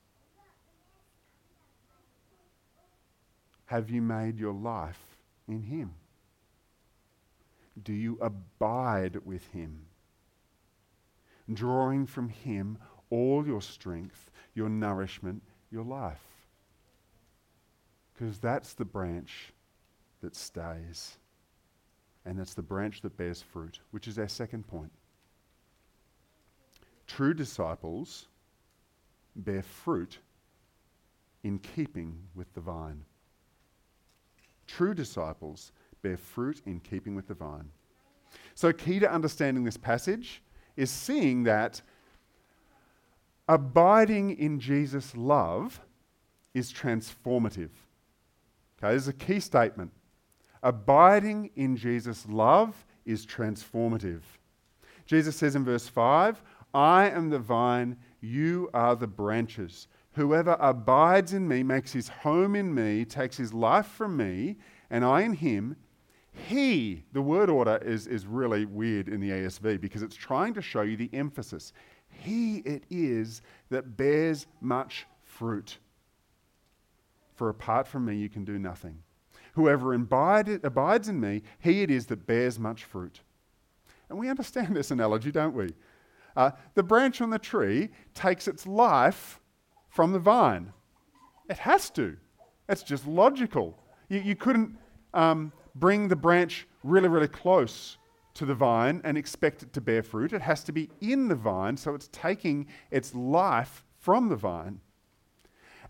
Have 3.65 3.89
you 3.89 4.01
made 4.01 4.39
your 4.39 4.53
life 4.53 5.01
in 5.47 5.61
Him? 5.63 5.93
Do 7.81 7.93
you 7.93 8.17
abide 8.21 9.17
with 9.25 9.47
Him? 9.51 9.87
Drawing 11.51 12.05
from 12.05 12.29
Him 12.29 12.77
all 13.09 13.45
your 13.45 13.61
strength, 13.61 14.29
your 14.53 14.69
nourishment, 14.69 15.41
your 15.71 15.83
life. 15.83 16.23
Because 18.13 18.37
that's 18.39 18.73
the 18.73 18.85
branch 18.85 19.51
that 20.21 20.35
stays. 20.35 21.17
And 22.25 22.39
that's 22.39 22.53
the 22.53 22.61
branch 22.61 23.01
that 23.01 23.17
bears 23.17 23.41
fruit, 23.41 23.79
which 23.91 24.07
is 24.07 24.17
our 24.17 24.27
second 24.27 24.67
point. 24.67 24.91
True 27.07 27.33
disciples 27.33 28.27
bear 29.35 29.61
fruit 29.61 30.19
in 31.43 31.59
keeping 31.59 32.17
with 32.33 32.53
the 32.53 32.61
vine. 32.61 33.03
True 34.67 34.93
disciples 34.93 35.71
bear 36.01 36.17
fruit 36.17 36.61
in 36.65 36.79
keeping 36.79 37.15
with 37.15 37.27
the 37.27 37.33
vine. 37.33 37.69
So, 38.55 38.71
key 38.71 38.99
to 38.99 39.11
understanding 39.11 39.63
this 39.63 39.77
passage 39.77 40.41
is 40.75 40.89
seeing 40.89 41.43
that 41.43 41.81
abiding 43.47 44.37
in 44.37 44.59
Jesus' 44.59 45.15
love 45.15 45.81
is 46.53 46.71
transformative. 46.71 47.69
Okay, 48.77 48.93
this 48.93 49.03
is 49.03 49.07
a 49.07 49.13
key 49.13 49.39
statement. 49.39 49.91
Abiding 50.63 51.51
in 51.55 51.75
Jesus' 51.75 52.25
love 52.27 52.85
is 53.05 53.25
transformative. 53.25 54.21
Jesus 55.05 55.35
says 55.35 55.55
in 55.55 55.65
verse 55.65 55.87
5, 55.87 56.41
I 56.73 57.09
am 57.09 57.29
the 57.29 57.39
vine, 57.39 57.97
you 58.21 58.69
are 58.73 58.95
the 58.95 59.07
branches. 59.07 59.87
Whoever 60.13 60.55
abides 60.59 61.33
in 61.33 61.47
me, 61.47 61.63
makes 61.63 61.91
his 61.91 62.07
home 62.07 62.55
in 62.55 62.73
me, 62.73 63.03
takes 63.03 63.37
his 63.37 63.53
life 63.53 63.87
from 63.87 64.15
me, 64.15 64.57
and 64.89 65.03
I 65.03 65.21
in 65.21 65.33
him, 65.33 65.75
he, 66.31 67.03
the 67.11 67.21
word 67.21 67.49
order 67.49 67.77
is, 67.77 68.07
is 68.07 68.25
really 68.25 68.65
weird 68.65 69.07
in 69.07 69.19
the 69.19 69.29
ESV 69.29 69.79
because 69.79 70.01
it's 70.01 70.15
trying 70.15 70.53
to 70.55 70.61
show 70.61 70.81
you 70.81 70.97
the 70.97 71.09
emphasis. 71.13 71.73
He 72.09 72.57
it 72.59 72.85
is 72.89 73.41
that 73.69 73.97
bears 73.97 74.47
much 74.61 75.05
fruit. 75.23 75.77
For 77.35 77.49
apart 77.49 77.87
from 77.87 78.05
me, 78.05 78.15
you 78.15 78.29
can 78.29 78.45
do 78.45 78.57
nothing. 78.57 78.99
Whoever 79.53 79.93
abide, 79.93 80.63
abides 80.63 81.09
in 81.09 81.19
me, 81.19 81.43
he 81.59 81.81
it 81.81 81.91
is 81.91 82.07
that 82.07 82.25
bears 82.25 82.59
much 82.59 82.83
fruit. 82.83 83.21
And 84.09 84.19
we 84.19 84.29
understand 84.29 84.75
this 84.75 84.91
analogy, 84.91 85.31
don't 85.31 85.55
we? 85.55 85.69
Uh, 86.35 86.51
the 86.73 86.83
branch 86.83 87.21
on 87.21 87.29
the 87.29 87.39
tree 87.39 87.89
takes 88.13 88.47
its 88.47 88.65
life 88.65 89.39
from 89.89 90.11
the 90.11 90.19
vine. 90.19 90.73
It 91.49 91.59
has 91.59 91.89
to. 91.91 92.17
It's 92.67 92.83
just 92.83 93.05
logical. 93.05 93.77
You, 94.09 94.19
you 94.19 94.35
couldn't 94.35 94.75
um, 95.13 95.51
bring 95.75 96.07
the 96.07 96.15
branch 96.15 96.67
really, 96.83 97.07
really 97.07 97.27
close 97.27 97.97
to 98.33 98.45
the 98.45 98.55
vine 98.55 99.01
and 99.03 99.17
expect 99.17 99.61
it 99.61 99.73
to 99.73 99.81
bear 99.81 100.01
fruit. 100.01 100.33
It 100.33 100.41
has 100.41 100.63
to 100.63 100.71
be 100.71 100.89
in 101.01 101.27
the 101.27 101.35
vine, 101.35 101.77
so 101.77 101.93
it's 101.93 102.09
taking 102.11 102.67
its 102.89 103.13
life 103.13 103.83
from 103.99 104.29
the 104.29 104.35
vine. 104.35 104.81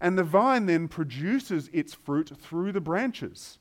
And 0.03 0.17
the 0.17 0.23
vine 0.23 0.65
then 0.65 0.89
produces 0.89 1.69
its 1.71 1.93
fruit 1.93 2.33
through 2.37 2.73
the 2.73 2.81
branches. 2.81 3.57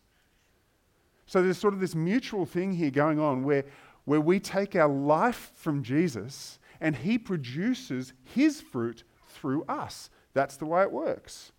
So 1.25 1.41
there's 1.41 1.57
sort 1.57 1.73
of 1.73 1.79
this 1.79 1.95
mutual 1.95 2.47
thing 2.47 2.73
here 2.73 2.91
going 2.91 3.21
on 3.21 3.45
where, 3.45 3.65
where 4.07 4.21
we 4.21 4.41
take 4.41 4.75
our 4.75 4.93
life 4.93 5.53
from 5.55 5.85
Jesus 5.85 6.59
and 6.81 6.97
he 6.97 7.17
produces 7.17 8.13
his 8.25 8.61
fruit 8.61 9.05
through 9.29 9.63
us. 9.69 10.11
That's 10.35 10.57
the 10.57 10.67
way 10.67 10.83
it 10.83 10.91
works. 10.91 11.53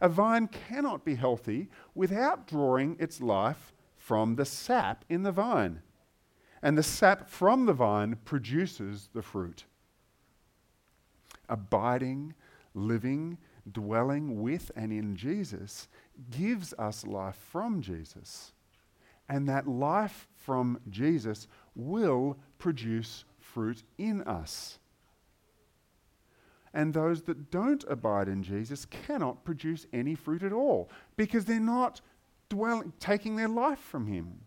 A 0.00 0.08
vine 0.08 0.48
cannot 0.48 1.04
be 1.04 1.14
healthy 1.14 1.68
without 1.94 2.48
drawing 2.48 2.96
its 2.98 3.20
life 3.20 3.72
from 3.96 4.34
the 4.34 4.44
sap 4.44 5.04
in 5.08 5.22
the 5.22 5.30
vine. 5.30 5.80
And 6.60 6.76
the 6.76 6.82
sap 6.82 7.28
from 7.28 7.66
the 7.66 7.72
vine 7.72 8.16
produces 8.24 9.10
the 9.12 9.22
fruit. 9.22 9.64
Abiding, 11.48 12.34
living, 12.74 13.38
dwelling 13.70 14.40
with 14.40 14.70
and 14.76 14.92
in 14.92 15.16
Jesus 15.16 15.88
gives 16.30 16.72
us 16.74 17.06
life 17.06 17.36
from 17.50 17.80
Jesus. 17.80 18.52
And 19.28 19.48
that 19.48 19.68
life 19.68 20.26
from 20.36 20.80
Jesus 20.88 21.46
will 21.74 22.38
produce 22.58 23.24
fruit 23.38 23.82
in 23.98 24.22
us. 24.22 24.78
And 26.72 26.92
those 26.92 27.22
that 27.22 27.50
don't 27.50 27.84
abide 27.88 28.28
in 28.28 28.42
Jesus 28.42 28.84
cannot 28.84 29.44
produce 29.44 29.86
any 29.92 30.14
fruit 30.14 30.42
at 30.42 30.52
all 30.52 30.90
because 31.16 31.44
they're 31.44 31.60
not 31.60 32.00
dwelling, 32.48 32.92
taking 33.00 33.36
their 33.36 33.48
life 33.48 33.80
from 33.80 34.06
Him. 34.06 34.40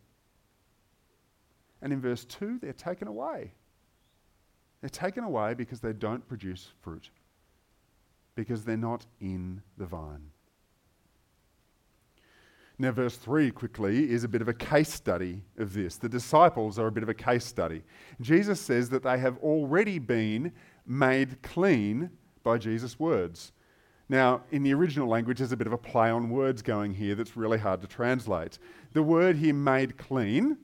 And 1.81 1.91
in 1.91 2.01
verse 2.01 2.25
2, 2.25 2.59
they're 2.59 2.73
taken 2.73 3.07
away. 3.07 3.53
They're 4.81 4.89
taken 4.89 5.23
away 5.23 5.53
because 5.53 5.79
they 5.79 5.93
don't 5.93 6.27
produce 6.27 6.69
fruit, 6.81 7.09
because 8.35 8.63
they're 8.63 8.77
not 8.77 9.05
in 9.19 9.61
the 9.77 9.85
vine. 9.85 10.31
Now, 12.81 12.91
verse 12.91 13.15
3 13.15 13.51
quickly 13.51 14.11
is 14.11 14.23
a 14.23 14.27
bit 14.27 14.41
of 14.41 14.47
a 14.47 14.53
case 14.55 14.91
study 14.91 15.43
of 15.59 15.73
this. 15.73 15.97
The 15.97 16.09
disciples 16.09 16.79
are 16.79 16.87
a 16.87 16.91
bit 16.91 17.03
of 17.03 17.09
a 17.09 17.13
case 17.13 17.45
study. 17.45 17.83
Jesus 18.21 18.59
says 18.59 18.89
that 18.89 19.03
they 19.03 19.19
have 19.19 19.37
already 19.37 19.99
been 19.99 20.51
made 20.87 21.43
clean 21.43 22.09
by 22.43 22.57
Jesus' 22.57 22.99
words. 22.99 23.51
Now, 24.09 24.41
in 24.51 24.63
the 24.63 24.73
original 24.73 25.07
language, 25.07 25.37
there's 25.37 25.51
a 25.51 25.57
bit 25.57 25.67
of 25.67 25.73
a 25.73 25.77
play 25.77 26.09
on 26.09 26.31
words 26.31 26.61
going 26.61 26.93
here 26.93 27.13
that's 27.13 27.37
really 27.37 27.59
hard 27.59 27.81
to 27.81 27.87
translate. 27.87 28.57
The 28.93 29.03
word 29.03 29.35
here, 29.35 29.53
made 29.53 29.97
clean, 29.97 30.57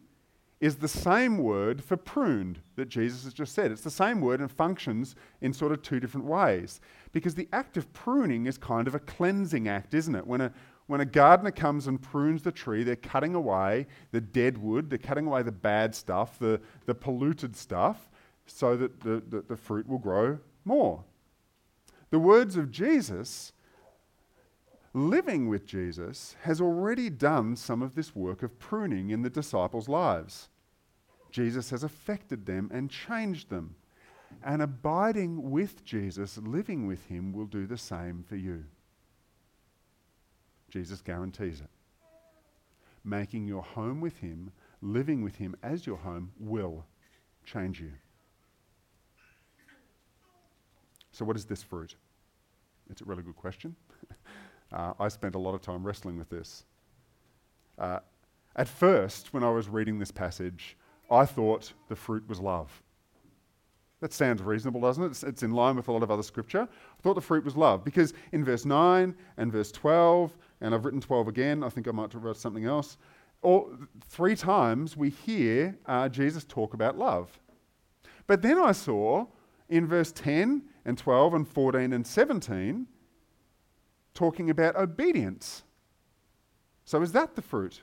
is 0.60 0.78
the 0.78 0.88
same 0.88 1.38
word 1.38 1.84
for 1.84 1.96
pruned 1.98 2.60
that 2.76 2.90
Jesus 2.90 3.24
has 3.26 3.34
just 3.34 3.54
said. 3.54 3.72
It's 3.72 3.82
the 3.82 3.92
same 3.92 4.22
word 4.22 4.40
and 4.40 4.52
functions 4.52 5.16
in 5.42 5.54
sort 5.54 5.72
of 5.72 5.82
two 5.84 6.00
different 6.00 6.26
ways. 6.26 6.82
Because 7.12 7.36
the 7.36 7.48
act 7.52 7.78
of 7.78 7.92
pruning 7.94 8.46
is 8.46 8.58
kind 8.58 8.88
of 8.88 8.96
a 8.96 9.00
cleansing 9.00 9.68
act, 9.68 9.94
isn't 9.94 10.16
it? 10.16 10.26
When 10.26 10.42
a, 10.42 10.54
when 10.88 11.02
a 11.02 11.06
gardener 11.06 11.52
comes 11.52 11.88
and 11.88 12.02
prunes 12.02 12.44
the 12.44 12.52
tree, 12.52 12.84
they're 12.84 12.96
cutting 12.96 13.36
away 13.36 13.88
the 14.12 14.22
dead 14.22 14.58
wood, 14.58 14.90
they're 14.90 14.98
cutting 14.98 15.28
away 15.28 15.44
the 15.44 15.52
bad 15.52 15.94
stuff, 15.96 16.40
the, 16.40 16.60
the 16.86 16.96
polluted 16.96 17.56
stuff, 17.56 18.10
so 18.46 18.78
that 18.78 19.02
the, 19.02 19.22
the, 19.30 19.42
the 19.42 19.58
fruit 19.58 19.88
will 19.88 19.98
grow 19.98 20.40
more. 20.64 21.04
The 22.10 22.20
words 22.20 22.56
of 22.56 22.72
Jesus, 22.72 23.52
living 24.94 25.50
with 25.50 25.66
Jesus, 25.66 26.36
has 26.44 26.62
already 26.62 27.10
done 27.10 27.58
some 27.58 27.82
of 27.82 27.96
this 27.96 28.16
work 28.16 28.42
of 28.44 28.58
pruning 28.58 29.10
in 29.10 29.22
the 29.22 29.30
disciples' 29.30 29.90
lives. 29.90 30.48
Jesus 31.32 31.70
has 31.72 31.84
affected 31.84 32.46
them 32.46 32.72
and 32.74 32.90
changed 32.90 33.50
them. 33.50 33.76
And 34.44 34.62
abiding 34.62 35.52
with 35.52 35.84
Jesus, 35.84 36.38
living 36.38 36.88
with 36.88 37.06
him, 37.08 37.34
will 37.34 37.46
do 37.46 37.66
the 37.68 37.78
same 37.78 38.24
for 38.28 38.36
you. 38.36 38.66
Jesus 40.70 41.02
guarantees 41.02 41.62
it. 41.62 41.70
Making 43.04 43.48
your 43.48 43.64
home 43.64 44.02
with 44.02 44.18
Him, 44.18 44.52
living 44.82 45.24
with 45.24 45.36
Him 45.36 45.56
as 45.64 45.88
your 45.88 45.98
home, 45.98 46.32
will 46.40 46.86
change 47.46 47.80
you. 47.80 47.92
So, 51.12 51.24
what 51.24 51.38
is 51.38 51.46
this 51.46 51.64
fruit? 51.64 51.96
It's 52.90 53.02
a 53.02 53.06
really 53.06 53.24
good 53.24 53.36
question. 53.36 53.76
uh, 54.74 54.94
I 55.00 55.08
spent 55.08 55.36
a 55.36 55.40
lot 55.40 55.56
of 55.56 55.62
time 55.62 55.86
wrestling 55.86 56.18
with 56.18 56.30
this. 56.30 56.66
Uh, 57.80 58.00
at 58.56 58.68
first, 58.68 59.34
when 59.34 59.44
I 59.44 59.50
was 59.50 59.70
reading 59.70 60.00
this 60.00 60.12
passage, 60.12 60.76
I 61.10 61.26
thought 61.26 61.72
the 61.88 61.96
fruit 61.96 62.28
was 62.28 62.40
love. 62.40 62.84
That 64.00 64.14
sounds 64.14 64.44
reasonable, 64.44 64.82
doesn't 64.82 65.04
it? 65.04 65.08
It's, 65.08 65.24
it's, 65.24 65.44
in 65.44 65.52
line 65.52 65.76
with 65.76 65.88
a 65.88 65.92
lot 65.92 66.04
of 66.04 66.12
other 66.12 66.24
scripture. 66.24 66.62
I 66.62 67.02
thought 67.02 67.16
the 67.16 67.22
fruit 67.22 67.44
was 67.44 67.58
love 67.58 67.84
because 67.84 68.14
in 68.32 68.46
verse 68.46 68.64
9 68.64 69.16
and 69.38 69.52
verse 69.52 69.72
12, 69.72 70.38
and 70.62 70.76
I've 70.76 70.86
written 70.86 71.02
12 71.02 71.28
again, 71.28 71.64
I 71.64 71.70
think 71.70 71.88
I 71.88 71.92
might 71.92 72.14
have 72.14 72.24
write 72.24 72.36
something 72.36 72.66
else, 72.66 72.98
all, 73.42 73.72
three 74.08 74.36
times 74.36 74.96
we 74.96 75.10
hear 75.10 75.78
uh, 75.86 76.10
Jesus 76.10 76.44
talk 76.44 76.74
about 76.74 76.98
love. 76.98 77.40
But 78.28 78.42
then 78.42 78.60
I 78.60 78.72
saw 78.72 79.26
in 79.70 79.88
verse 79.88 80.12
10 80.12 80.64
and 80.86 80.98
12 80.98 81.34
and 81.34 81.48
14 81.48 81.94
and 81.94 82.06
17 82.06 82.88
talking 84.14 84.50
about 84.50 84.76
obedience. 84.76 85.64
So 86.86 87.02
is 87.02 87.12
that 87.14 87.36
the 87.36 87.42
fruit? 87.42 87.82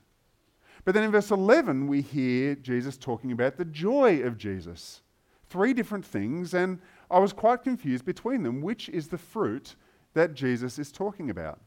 But 0.84 0.94
then 0.94 1.04
in 1.04 1.10
verse 1.10 1.30
11, 1.30 1.86
we 1.86 2.02
hear 2.02 2.54
Jesus 2.56 2.96
talking 2.96 3.32
about 3.32 3.56
the 3.56 3.64
joy 3.64 4.20
of 4.20 4.36
Jesus 4.36 5.00
three 5.48 5.74
different 5.74 6.04
things, 6.04 6.54
and 6.54 6.80
I 7.10 7.18
was 7.18 7.32
quite 7.32 7.62
confused 7.62 8.04
between 8.04 8.42
them. 8.42 8.60
Which 8.60 8.88
is 8.88 9.08
the 9.08 9.18
fruit 9.18 9.76
that 10.14 10.34
Jesus 10.34 10.78
is 10.78 10.92
talking 10.92 11.30
about? 11.30 11.60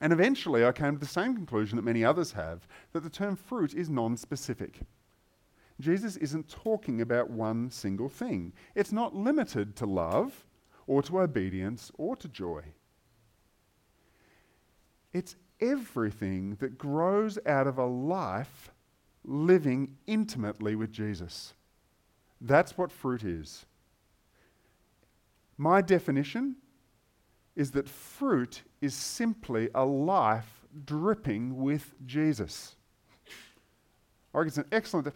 And 0.00 0.12
eventually 0.12 0.64
I 0.64 0.72
came 0.72 0.94
to 0.94 1.00
the 1.00 1.06
same 1.06 1.34
conclusion 1.34 1.76
that 1.76 1.82
many 1.82 2.04
others 2.04 2.32
have 2.32 2.66
that 2.92 3.02
the 3.02 3.10
term 3.10 3.36
fruit 3.36 3.74
is 3.74 3.88
non 3.88 4.16
specific. 4.16 4.80
Jesus 5.80 6.16
isn't 6.16 6.48
talking 6.48 7.00
about 7.00 7.30
one 7.30 7.70
single 7.70 8.08
thing, 8.08 8.52
it's 8.74 8.92
not 8.92 9.14
limited 9.14 9.76
to 9.76 9.86
love 9.86 10.46
or 10.86 11.02
to 11.02 11.20
obedience 11.20 11.90
or 11.96 12.16
to 12.16 12.28
joy. 12.28 12.62
It's 15.12 15.36
everything 15.60 16.56
that 16.56 16.76
grows 16.76 17.38
out 17.46 17.66
of 17.66 17.78
a 17.78 17.86
life 17.86 18.70
living 19.24 19.96
intimately 20.06 20.74
with 20.76 20.92
Jesus. 20.92 21.54
That's 22.40 22.76
what 22.76 22.92
fruit 22.92 23.24
is. 23.24 23.66
My 25.56 25.80
definition 25.80 26.56
is 27.56 27.70
that 27.72 27.88
fruit 27.88 28.62
is 28.80 28.94
simply 28.94 29.68
a 29.74 29.84
life 29.84 30.66
dripping 30.84 31.56
with 31.56 31.94
Jesus. 32.04 32.74
I 34.34 34.38
reckon 34.38 34.48
it's 34.48 34.58
an 34.58 34.66
excellent. 34.72 35.06
De- 35.06 35.12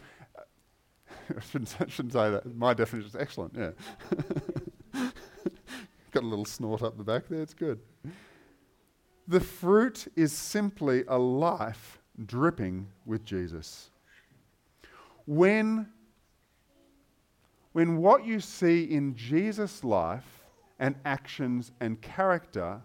I 1.37 1.41
shouldn't, 1.41 1.91
shouldn't 1.91 2.13
say 2.13 2.31
that. 2.31 2.55
My 2.55 2.73
definition 2.73 3.09
is 3.09 3.15
excellent, 3.15 3.55
yeah. 3.57 3.71
Got 6.11 6.23
a 6.23 6.27
little 6.27 6.45
snort 6.45 6.81
up 6.81 6.97
the 6.97 7.03
back 7.03 7.27
there, 7.27 7.41
it's 7.41 7.53
good. 7.53 7.79
The 9.27 9.39
fruit 9.39 10.07
is 10.15 10.31
simply 10.31 11.03
a 11.07 11.19
life 11.19 11.99
dripping 12.25 12.87
with 13.05 13.23
Jesus. 13.23 13.91
When 15.27 15.87
when 17.73 17.97
what 17.97 18.25
you 18.25 18.39
see 18.39 18.83
in 18.83 19.15
Jesus' 19.15 19.83
life 19.83 20.43
and 20.79 20.95
actions 21.05 21.71
and 21.79 22.01
character 22.01 22.81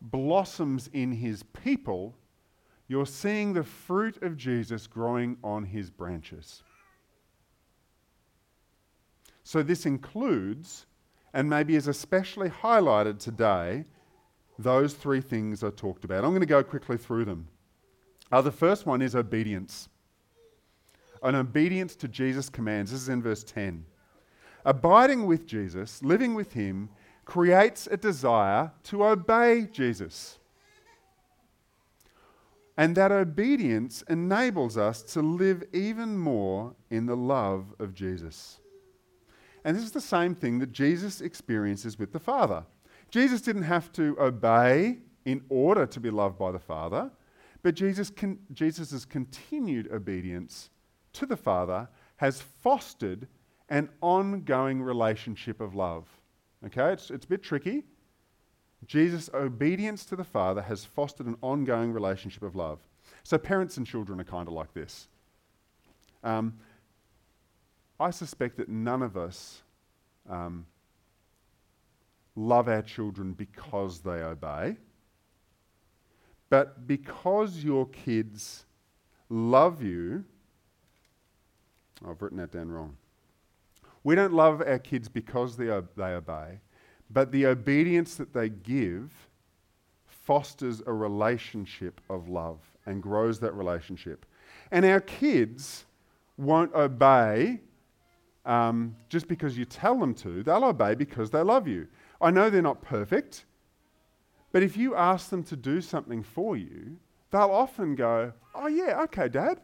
blossoms 0.00 0.88
in 0.92 1.12
his 1.12 1.42
people, 1.42 2.14
you're 2.88 3.06
seeing 3.06 3.52
the 3.52 3.64
fruit 3.64 4.22
of 4.22 4.36
Jesus 4.36 4.86
growing 4.86 5.36
on 5.42 5.64
his 5.64 5.90
branches. 5.90 6.62
So, 9.44 9.62
this 9.62 9.86
includes, 9.86 10.86
and 11.32 11.48
maybe 11.48 11.76
is 11.76 11.86
especially 11.86 12.48
highlighted 12.48 13.18
today, 13.18 13.84
those 14.58 14.94
three 14.94 15.20
things 15.20 15.62
I 15.62 15.70
talked 15.70 16.04
about. 16.04 16.24
I'm 16.24 16.30
going 16.30 16.40
to 16.40 16.46
go 16.46 16.64
quickly 16.64 16.96
through 16.96 17.26
them. 17.26 17.46
Uh, 18.32 18.42
the 18.42 18.50
first 18.50 18.86
one 18.86 19.02
is 19.02 19.14
obedience. 19.14 19.88
An 21.22 21.34
obedience 21.34 21.94
to 21.96 22.08
Jesus' 22.08 22.48
commands. 22.48 22.90
This 22.90 23.02
is 23.02 23.08
in 23.08 23.22
verse 23.22 23.44
10. 23.44 23.84
Abiding 24.66 25.26
with 25.26 25.46
Jesus, 25.46 26.02
living 26.02 26.34
with 26.34 26.52
Him, 26.54 26.90
creates 27.24 27.86
a 27.86 27.96
desire 27.96 28.72
to 28.82 29.04
obey 29.04 29.68
Jesus. 29.72 30.38
And 32.76 32.96
that 32.96 33.12
obedience 33.12 34.02
enables 34.08 34.76
us 34.76 35.02
to 35.14 35.22
live 35.22 35.62
even 35.72 36.18
more 36.18 36.74
in 36.90 37.06
the 37.06 37.16
love 37.16 37.74
of 37.78 37.94
Jesus. 37.94 38.58
And 39.64 39.76
this 39.76 39.84
is 39.84 39.92
the 39.92 40.00
same 40.00 40.34
thing 40.34 40.58
that 40.58 40.72
Jesus 40.72 41.20
experiences 41.20 41.96
with 41.96 42.12
the 42.12 42.18
Father. 42.18 42.64
Jesus 43.08 43.40
didn't 43.40 43.62
have 43.62 43.92
to 43.92 44.16
obey 44.20 44.98
in 45.24 45.42
order 45.48 45.86
to 45.86 46.00
be 46.00 46.10
loved 46.10 46.38
by 46.38 46.50
the 46.50 46.58
Father. 46.58 47.12
But 47.62 47.76
Jesus 47.76 48.10
con- 48.10 48.40
Jesus' 48.52 49.04
continued 49.04 49.90
obedience 49.92 50.70
to 51.12 51.24
the 51.24 51.36
Father 51.36 51.88
has 52.16 52.40
fostered 52.40 53.28
an 53.68 53.88
ongoing 54.00 54.82
relationship 54.82 55.60
of 55.60 55.74
love. 55.74 56.06
Okay, 56.64 56.92
it's, 56.92 57.10
it's 57.10 57.24
a 57.24 57.28
bit 57.28 57.42
tricky. 57.42 57.84
Jesus' 58.86 59.30
obedience 59.34 60.04
to 60.06 60.16
the 60.16 60.24
Father 60.24 60.62
has 60.62 60.84
fostered 60.84 61.26
an 61.26 61.36
ongoing 61.42 61.92
relationship 61.92 62.42
of 62.42 62.54
love. 62.54 62.78
So, 63.22 63.38
parents 63.38 63.76
and 63.76 63.86
children 63.86 64.20
are 64.20 64.24
kind 64.24 64.46
of 64.48 64.54
like 64.54 64.72
this. 64.74 65.08
Um, 66.22 66.54
I 67.98 68.10
suspect 68.10 68.56
that 68.58 68.68
none 68.68 69.02
of 69.02 69.16
us 69.16 69.62
um, 70.28 70.66
love 72.34 72.68
our 72.68 72.82
children 72.82 73.32
because 73.32 74.00
they 74.00 74.22
obey, 74.22 74.76
but 76.50 76.86
because 76.86 77.64
your 77.64 77.86
kids 77.86 78.64
love 79.28 79.82
you. 79.82 80.24
I've 82.06 82.20
written 82.20 82.38
that 82.38 82.52
down 82.52 82.70
wrong. 82.70 82.96
We 84.06 84.14
don't 84.14 84.34
love 84.34 84.62
our 84.64 84.78
kids 84.78 85.08
because 85.08 85.56
they, 85.56 85.64
they 85.96 86.04
obey, 86.04 86.60
but 87.10 87.32
the 87.32 87.46
obedience 87.46 88.14
that 88.14 88.32
they 88.32 88.50
give 88.50 89.12
fosters 90.06 90.80
a 90.86 90.92
relationship 90.92 92.00
of 92.08 92.28
love 92.28 92.60
and 92.86 93.02
grows 93.02 93.40
that 93.40 93.52
relationship. 93.54 94.24
And 94.70 94.84
our 94.84 95.00
kids 95.00 95.86
won't 96.36 96.72
obey 96.72 97.62
um, 98.44 98.94
just 99.08 99.26
because 99.26 99.58
you 99.58 99.64
tell 99.64 99.98
them 99.98 100.14
to, 100.14 100.44
they'll 100.44 100.62
obey 100.62 100.94
because 100.94 101.32
they 101.32 101.42
love 101.42 101.66
you. 101.66 101.88
I 102.20 102.30
know 102.30 102.48
they're 102.48 102.62
not 102.62 102.82
perfect, 102.82 103.44
but 104.52 104.62
if 104.62 104.76
you 104.76 104.94
ask 104.94 105.30
them 105.30 105.42
to 105.42 105.56
do 105.56 105.80
something 105.80 106.22
for 106.22 106.56
you, 106.56 106.96
they'll 107.32 107.50
often 107.50 107.96
go, 107.96 108.32
Oh, 108.54 108.68
yeah, 108.68 109.02
okay, 109.02 109.28
Dad. 109.28 109.60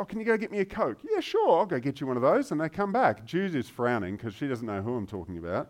Oh, 0.00 0.04
can 0.06 0.18
you 0.18 0.24
go 0.24 0.38
get 0.38 0.50
me 0.50 0.60
a 0.60 0.64
Coke? 0.64 0.96
Yeah, 1.02 1.20
sure, 1.20 1.58
I'll 1.58 1.66
go 1.66 1.78
get 1.78 2.00
you 2.00 2.06
one 2.06 2.16
of 2.16 2.22
those. 2.22 2.52
And 2.52 2.58
they 2.58 2.70
come 2.70 2.90
back. 2.90 3.26
Jules 3.26 3.54
is 3.54 3.68
frowning 3.68 4.16
because 4.16 4.32
she 4.32 4.48
doesn't 4.48 4.66
know 4.66 4.80
who 4.80 4.96
I'm 4.96 5.06
talking 5.06 5.36
about. 5.36 5.68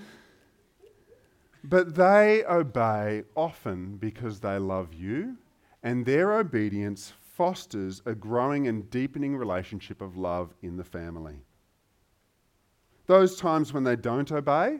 but 1.65 1.93
they 1.93 2.45
obey 2.45 3.23
often 3.35 3.97
because 3.97 4.39
they 4.39 4.57
love 4.57 4.93
you, 4.93 5.35
and 5.83 6.05
their 6.05 6.31
obedience 6.37 7.11
fosters 7.19 8.01
a 8.05 8.15
growing 8.15 8.69
and 8.69 8.89
deepening 8.89 9.35
relationship 9.35 9.99
of 9.99 10.15
love 10.15 10.53
in 10.61 10.77
the 10.77 10.85
family. 10.85 11.41
Those 13.07 13.35
times 13.35 13.73
when 13.73 13.83
they 13.83 13.97
don't 13.97 14.31
obey, 14.31 14.79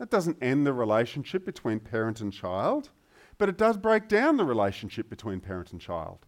that 0.00 0.10
doesn't 0.10 0.42
end 0.42 0.66
the 0.66 0.72
relationship 0.72 1.44
between 1.44 1.78
parent 1.78 2.22
and 2.22 2.32
child, 2.32 2.88
but 3.36 3.50
it 3.50 3.58
does 3.58 3.76
break 3.76 4.08
down 4.08 4.38
the 4.38 4.44
relationship 4.46 5.10
between 5.10 5.40
parent 5.40 5.72
and 5.72 5.80
child. 5.80 6.24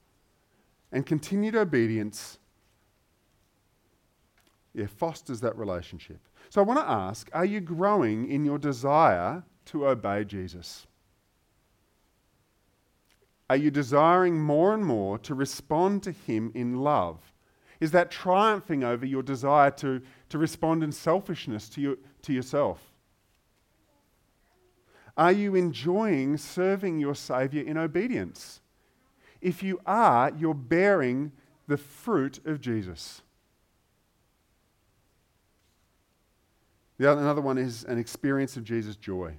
And 0.92 1.06
continued 1.06 1.56
obedience 1.56 2.38
yeah, 4.74 4.86
fosters 4.86 5.40
that 5.40 5.56
relationship. 5.56 6.20
So 6.50 6.60
I 6.60 6.64
want 6.64 6.80
to 6.80 6.88
ask 6.88 7.30
are 7.32 7.46
you 7.46 7.60
growing 7.60 8.30
in 8.30 8.44
your 8.44 8.58
desire 8.58 9.42
to 9.66 9.88
obey 9.88 10.24
Jesus? 10.24 10.86
Are 13.48 13.56
you 13.56 13.70
desiring 13.70 14.38
more 14.38 14.74
and 14.74 14.84
more 14.84 15.18
to 15.20 15.34
respond 15.34 16.02
to 16.02 16.12
Him 16.12 16.52
in 16.54 16.76
love? 16.76 17.32
Is 17.80 17.90
that 17.92 18.10
triumphing 18.10 18.84
over 18.84 19.06
your 19.06 19.22
desire 19.22 19.70
to, 19.72 20.02
to 20.28 20.36
respond 20.36 20.84
in 20.84 20.92
selfishness 20.92 21.70
to, 21.70 21.80
you, 21.80 21.98
to 22.20 22.34
yourself? 22.34 22.91
Are 25.16 25.32
you 25.32 25.54
enjoying 25.54 26.36
serving 26.38 26.98
your 26.98 27.14
Saviour 27.14 27.64
in 27.64 27.76
obedience? 27.76 28.60
If 29.40 29.62
you 29.62 29.80
are, 29.84 30.32
you're 30.36 30.54
bearing 30.54 31.32
the 31.66 31.76
fruit 31.76 32.40
of 32.46 32.60
Jesus. 32.60 33.22
The 36.98 37.10
other, 37.10 37.20
another 37.20 37.40
one 37.40 37.58
is 37.58 37.84
an 37.84 37.98
experience 37.98 38.56
of 38.56 38.64
Jesus' 38.64 38.96
joy. 38.96 39.34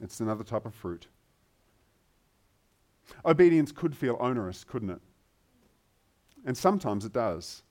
It's 0.00 0.20
another 0.20 0.44
type 0.44 0.66
of 0.66 0.74
fruit. 0.74 1.06
Obedience 3.24 3.72
could 3.72 3.96
feel 3.96 4.16
onerous, 4.20 4.64
couldn't 4.64 4.90
it? 4.90 5.00
And 6.44 6.56
sometimes 6.56 7.04
it 7.04 7.12
does. 7.12 7.62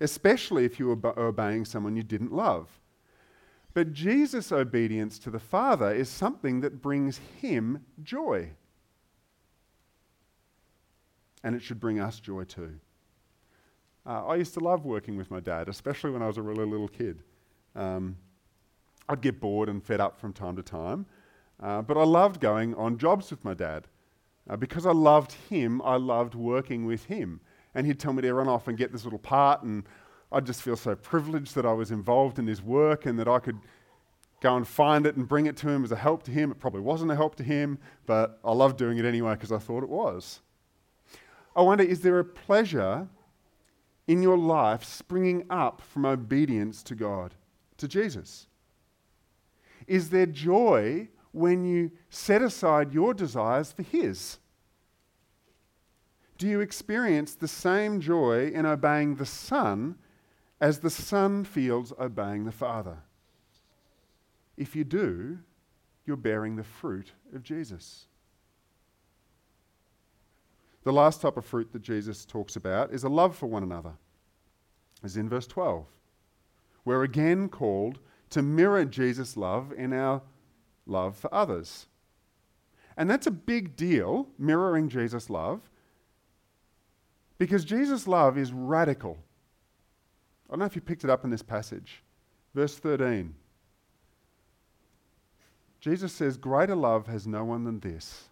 Especially 0.00 0.64
if 0.64 0.78
you 0.80 0.86
were 0.88 1.18
obeying 1.18 1.64
someone 1.64 1.94
you 1.94 2.02
didn't 2.02 2.32
love. 2.32 2.68
But 3.74 3.92
Jesus' 3.92 4.52
obedience 4.52 5.18
to 5.20 5.30
the 5.30 5.38
Father 5.38 5.92
is 5.92 6.08
something 6.08 6.60
that 6.60 6.82
brings 6.82 7.20
him 7.40 7.84
joy. 8.02 8.50
And 11.42 11.54
it 11.54 11.62
should 11.62 11.80
bring 11.80 11.98
us 11.98 12.20
joy 12.20 12.44
too. 12.44 12.78
Uh, 14.04 14.26
I 14.26 14.34
used 14.36 14.54
to 14.54 14.60
love 14.60 14.84
working 14.84 15.16
with 15.16 15.30
my 15.30 15.40
dad, 15.40 15.68
especially 15.68 16.10
when 16.10 16.22
I 16.22 16.26
was 16.26 16.36
a 16.36 16.42
really 16.42 16.64
little 16.64 16.88
kid. 16.88 17.22
Um, 17.74 18.16
I'd 19.08 19.20
get 19.20 19.40
bored 19.40 19.68
and 19.68 19.82
fed 19.82 20.00
up 20.00 20.20
from 20.20 20.32
time 20.32 20.56
to 20.56 20.62
time, 20.62 21.06
uh, 21.62 21.82
but 21.82 21.96
I 21.96 22.04
loved 22.04 22.40
going 22.40 22.74
on 22.74 22.98
jobs 22.98 23.30
with 23.30 23.44
my 23.44 23.54
dad. 23.54 23.86
Uh, 24.50 24.56
because 24.56 24.86
I 24.86 24.92
loved 24.92 25.32
him, 25.48 25.80
I 25.82 25.96
loved 25.96 26.34
working 26.34 26.84
with 26.84 27.04
him. 27.04 27.40
And 27.74 27.86
he'd 27.86 28.00
tell 28.00 28.12
me 28.12 28.22
to 28.22 28.34
run 28.34 28.48
off 28.48 28.66
and 28.68 28.76
get 28.76 28.92
this 28.92 29.04
little 29.04 29.18
part, 29.18 29.62
and 29.62 29.84
I'd 30.32 30.46
just 30.46 30.62
feel 30.62 30.76
so 30.76 30.94
privileged 30.94 31.54
that 31.54 31.66
I 31.66 31.72
was 31.72 31.90
involved 31.90 32.38
in 32.38 32.46
his 32.46 32.62
work 32.62 33.06
and 33.06 33.18
that 33.18 33.28
I 33.28 33.38
could 33.38 33.58
go 34.40 34.56
and 34.56 34.66
find 34.66 35.06
it 35.06 35.16
and 35.16 35.28
bring 35.28 35.46
it 35.46 35.56
to 35.58 35.68
him 35.68 35.84
as 35.84 35.92
a 35.92 35.96
help 35.96 36.22
to 36.24 36.30
him. 36.30 36.50
It 36.50 36.58
probably 36.58 36.80
wasn't 36.80 37.12
a 37.12 37.16
help 37.16 37.36
to 37.36 37.42
him, 37.42 37.78
but 38.06 38.40
I 38.44 38.52
loved 38.52 38.76
doing 38.76 38.98
it 38.98 39.04
anyway 39.04 39.34
because 39.34 39.52
I 39.52 39.58
thought 39.58 39.82
it 39.82 39.88
was. 39.88 40.40
I 41.54 41.62
wonder 41.62 41.84
is 41.84 42.00
there 42.00 42.18
a 42.18 42.24
pleasure 42.24 43.08
in 44.08 44.22
your 44.22 44.38
life 44.38 44.84
springing 44.84 45.44
up 45.50 45.80
from 45.80 46.04
obedience 46.04 46.82
to 46.84 46.94
God, 46.94 47.34
to 47.76 47.86
Jesus? 47.86 48.46
Is 49.86 50.10
there 50.10 50.26
joy 50.26 51.08
when 51.32 51.64
you 51.64 51.90
set 52.10 52.42
aside 52.42 52.92
your 52.92 53.14
desires 53.14 53.72
for 53.72 53.82
His? 53.82 54.38
Do 56.38 56.48
you 56.48 56.60
experience 56.60 57.34
the 57.34 57.48
same 57.48 58.00
joy 58.00 58.48
in 58.48 58.66
obeying 58.66 59.14
the 59.16 59.26
Son 59.26 59.96
as 60.62 60.78
the 60.78 60.90
Son 60.90 61.42
feels 61.42 61.92
obeying 61.98 62.44
the 62.44 62.52
Father. 62.52 62.98
If 64.56 64.76
you 64.76 64.84
do, 64.84 65.40
you're 66.06 66.16
bearing 66.16 66.54
the 66.54 66.62
fruit 66.62 67.10
of 67.34 67.42
Jesus. 67.42 68.06
The 70.84 70.92
last 70.92 71.20
type 71.20 71.36
of 71.36 71.44
fruit 71.44 71.72
that 71.72 71.82
Jesus 71.82 72.24
talks 72.24 72.54
about 72.54 72.92
is 72.92 73.02
a 73.02 73.08
love 73.08 73.34
for 73.34 73.48
one 73.48 73.64
another, 73.64 73.94
as 75.02 75.16
in 75.16 75.28
verse 75.28 75.48
12. 75.48 75.84
We're 76.84 77.02
again 77.02 77.48
called 77.48 77.98
to 78.30 78.40
mirror 78.40 78.84
Jesus' 78.84 79.36
love 79.36 79.72
in 79.76 79.92
our 79.92 80.22
love 80.86 81.16
for 81.16 81.32
others. 81.34 81.86
And 82.96 83.10
that's 83.10 83.26
a 83.26 83.32
big 83.32 83.74
deal, 83.74 84.28
mirroring 84.38 84.88
Jesus' 84.88 85.28
love, 85.28 85.60
because 87.36 87.64
Jesus' 87.64 88.06
love 88.06 88.38
is 88.38 88.52
radical. 88.52 89.18
I 90.52 90.54
don't 90.54 90.60
know 90.60 90.66
if 90.66 90.76
you 90.76 90.82
picked 90.82 91.02
it 91.02 91.08
up 91.08 91.24
in 91.24 91.30
this 91.30 91.42
passage. 91.42 92.02
Verse 92.54 92.76
13. 92.76 93.34
Jesus 95.80 96.12
says, 96.12 96.36
Greater 96.36 96.76
love 96.76 97.06
has 97.06 97.26
no 97.26 97.42
one 97.42 97.64
than 97.64 97.80
this, 97.80 98.24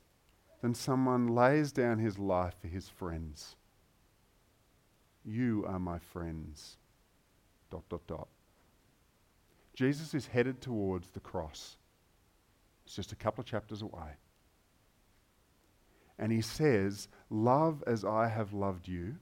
than 0.61 0.74
someone 0.74 1.28
lays 1.28 1.72
down 1.72 1.98
his 1.98 2.18
life 2.18 2.52
for 2.61 2.68
his 2.68 2.90
friends. 2.90 3.56
You 5.24 5.64
are 5.66 5.78
my 5.78 5.98
friends. 5.98 6.76
Dot, 7.70 7.85
dot, 7.88 8.06
dot. 8.06 8.28
Jesus 9.72 10.12
is 10.12 10.26
headed 10.26 10.61
towards 10.61 11.09
the 11.09 11.20
cross. 11.20 11.78
It's 12.85 12.94
just 12.94 13.12
a 13.12 13.16
couple 13.16 13.40
of 13.40 13.46
chapters 13.46 13.80
away. 13.80 14.18
And 16.18 16.30
he 16.30 16.42
says, 16.42 17.09
Love 17.30 17.83
as 17.87 18.04
I 18.04 18.28
have 18.28 18.52
loved 18.52 18.88
you. 18.88 19.16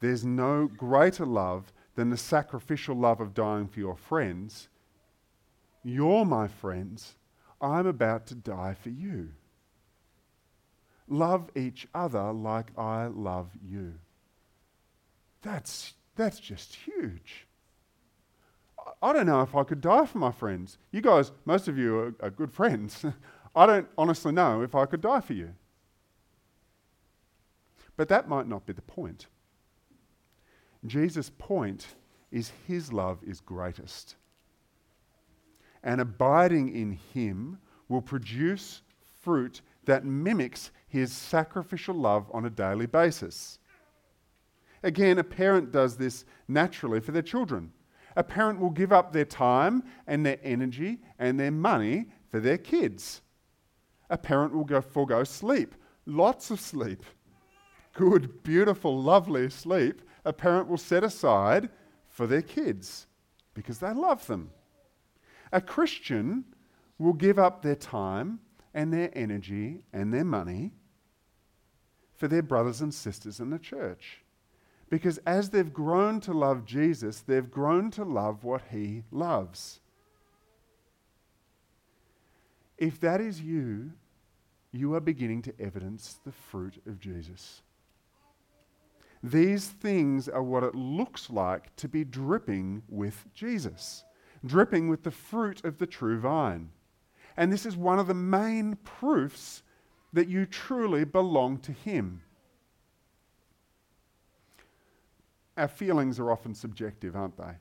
There's 0.00 0.26
no 0.26 0.66
greater 0.66 1.24
love 1.24 1.72
than 1.94 2.10
the 2.10 2.16
sacrificial 2.16 2.96
love 2.96 3.20
of 3.20 3.34
dying 3.34 3.68
for 3.68 3.80
your 3.80 3.96
friends. 3.96 4.68
You're 5.84 6.24
my 6.24 6.48
friends. 6.48 7.16
I'm 7.60 7.86
about 7.86 8.26
to 8.28 8.34
die 8.34 8.74
for 8.80 8.90
you. 8.90 9.30
Love 11.08 11.50
each 11.54 11.86
other 11.94 12.32
like 12.32 12.76
I 12.78 13.06
love 13.06 13.50
you. 13.62 13.94
That's, 15.42 15.94
that's 16.16 16.38
just 16.38 16.74
huge. 16.74 17.46
I 19.02 19.12
don't 19.12 19.26
know 19.26 19.42
if 19.42 19.54
I 19.54 19.64
could 19.64 19.80
die 19.80 20.06
for 20.06 20.18
my 20.18 20.32
friends. 20.32 20.78
You 20.90 21.00
guys, 21.00 21.32
most 21.44 21.68
of 21.68 21.76
you 21.76 21.98
are, 21.98 22.14
are 22.20 22.30
good 22.30 22.52
friends. 22.52 23.04
I 23.54 23.66
don't 23.66 23.88
honestly 23.98 24.32
know 24.32 24.62
if 24.62 24.74
I 24.74 24.86
could 24.86 25.00
die 25.00 25.20
for 25.20 25.34
you. 25.34 25.54
But 27.96 28.08
that 28.08 28.28
might 28.28 28.48
not 28.48 28.64
be 28.66 28.72
the 28.72 28.82
point. 28.82 29.26
Jesus' 30.86 31.30
point 31.30 31.86
is 32.30 32.52
his 32.66 32.92
love 32.92 33.18
is 33.22 33.40
greatest. 33.40 34.16
and 35.82 36.00
abiding 36.00 36.74
in 36.74 36.92
Him 36.92 37.58
will 37.88 38.02
produce 38.02 38.82
fruit 39.20 39.60
that 39.84 40.04
mimics 40.04 40.70
His 40.88 41.12
sacrificial 41.12 41.94
love 41.94 42.30
on 42.32 42.44
a 42.44 42.50
daily 42.50 42.86
basis. 42.86 43.58
Again, 44.82 45.18
a 45.18 45.24
parent 45.24 45.72
does 45.72 45.96
this 45.96 46.24
naturally 46.48 47.00
for 47.00 47.12
their 47.12 47.22
children. 47.22 47.72
A 48.16 48.22
parent 48.24 48.60
will 48.60 48.70
give 48.70 48.92
up 48.92 49.12
their 49.12 49.24
time 49.24 49.84
and 50.06 50.24
their 50.24 50.38
energy 50.42 50.98
and 51.18 51.38
their 51.38 51.50
money 51.50 52.06
for 52.30 52.40
their 52.40 52.58
kids. 52.58 53.22
A 54.10 54.18
parent 54.18 54.54
will 54.54 54.64
go 54.64 54.80
forego 54.80 55.24
sleep, 55.24 55.74
lots 56.04 56.50
of 56.50 56.60
sleep, 56.60 57.04
good, 57.94 58.42
beautiful, 58.42 59.00
lovely 59.00 59.48
sleep. 59.48 60.02
A 60.24 60.32
parent 60.32 60.68
will 60.68 60.78
set 60.78 61.02
aside 61.02 61.68
for 62.08 62.26
their 62.26 62.42
kids 62.42 63.06
because 63.54 63.78
they 63.78 63.92
love 63.92 64.26
them. 64.26 64.50
A 65.52 65.60
Christian 65.60 66.44
will 66.98 67.12
give 67.12 67.38
up 67.38 67.62
their 67.62 67.74
time 67.74 68.40
and 68.74 68.92
their 68.92 69.10
energy 69.14 69.82
and 69.92 70.12
their 70.12 70.24
money 70.24 70.72
for 72.14 72.28
their 72.28 72.42
brothers 72.42 72.80
and 72.80 72.94
sisters 72.94 73.40
in 73.40 73.50
the 73.50 73.58
church. 73.58 74.22
Because 74.88 75.18
as 75.26 75.50
they've 75.50 75.72
grown 75.72 76.20
to 76.20 76.32
love 76.32 76.64
Jesus, 76.64 77.20
they've 77.20 77.50
grown 77.50 77.90
to 77.92 78.04
love 78.04 78.44
what 78.44 78.62
he 78.70 79.04
loves. 79.10 79.80
If 82.78 83.00
that 83.00 83.20
is 83.20 83.40
you, 83.40 83.92
you 84.70 84.94
are 84.94 85.00
beginning 85.00 85.42
to 85.42 85.54
evidence 85.60 86.18
the 86.24 86.32
fruit 86.32 86.82
of 86.86 87.00
Jesus. 87.00 87.62
These 89.22 89.68
things 89.68 90.28
are 90.28 90.42
what 90.42 90.64
it 90.64 90.74
looks 90.74 91.30
like 91.30 91.74
to 91.76 91.88
be 91.88 92.04
dripping 92.04 92.82
with 92.88 93.24
Jesus, 93.34 94.04
dripping 94.44 94.88
with 94.88 95.04
the 95.04 95.12
fruit 95.12 95.64
of 95.64 95.78
the 95.78 95.86
true 95.86 96.18
vine. 96.18 96.70
And 97.36 97.52
this 97.52 97.64
is 97.64 97.76
one 97.76 97.98
of 97.98 98.08
the 98.08 98.14
main 98.14 98.76
proofs 98.84 99.62
that 100.12 100.28
you 100.28 100.44
truly 100.44 101.04
belong 101.04 101.58
to 101.58 101.72
Him. 101.72 102.22
Our 105.56 105.68
feelings 105.68 106.18
are 106.18 106.30
often 106.30 106.54
subjective, 106.54 107.14
aren't 107.14 107.36
they? 107.36 107.54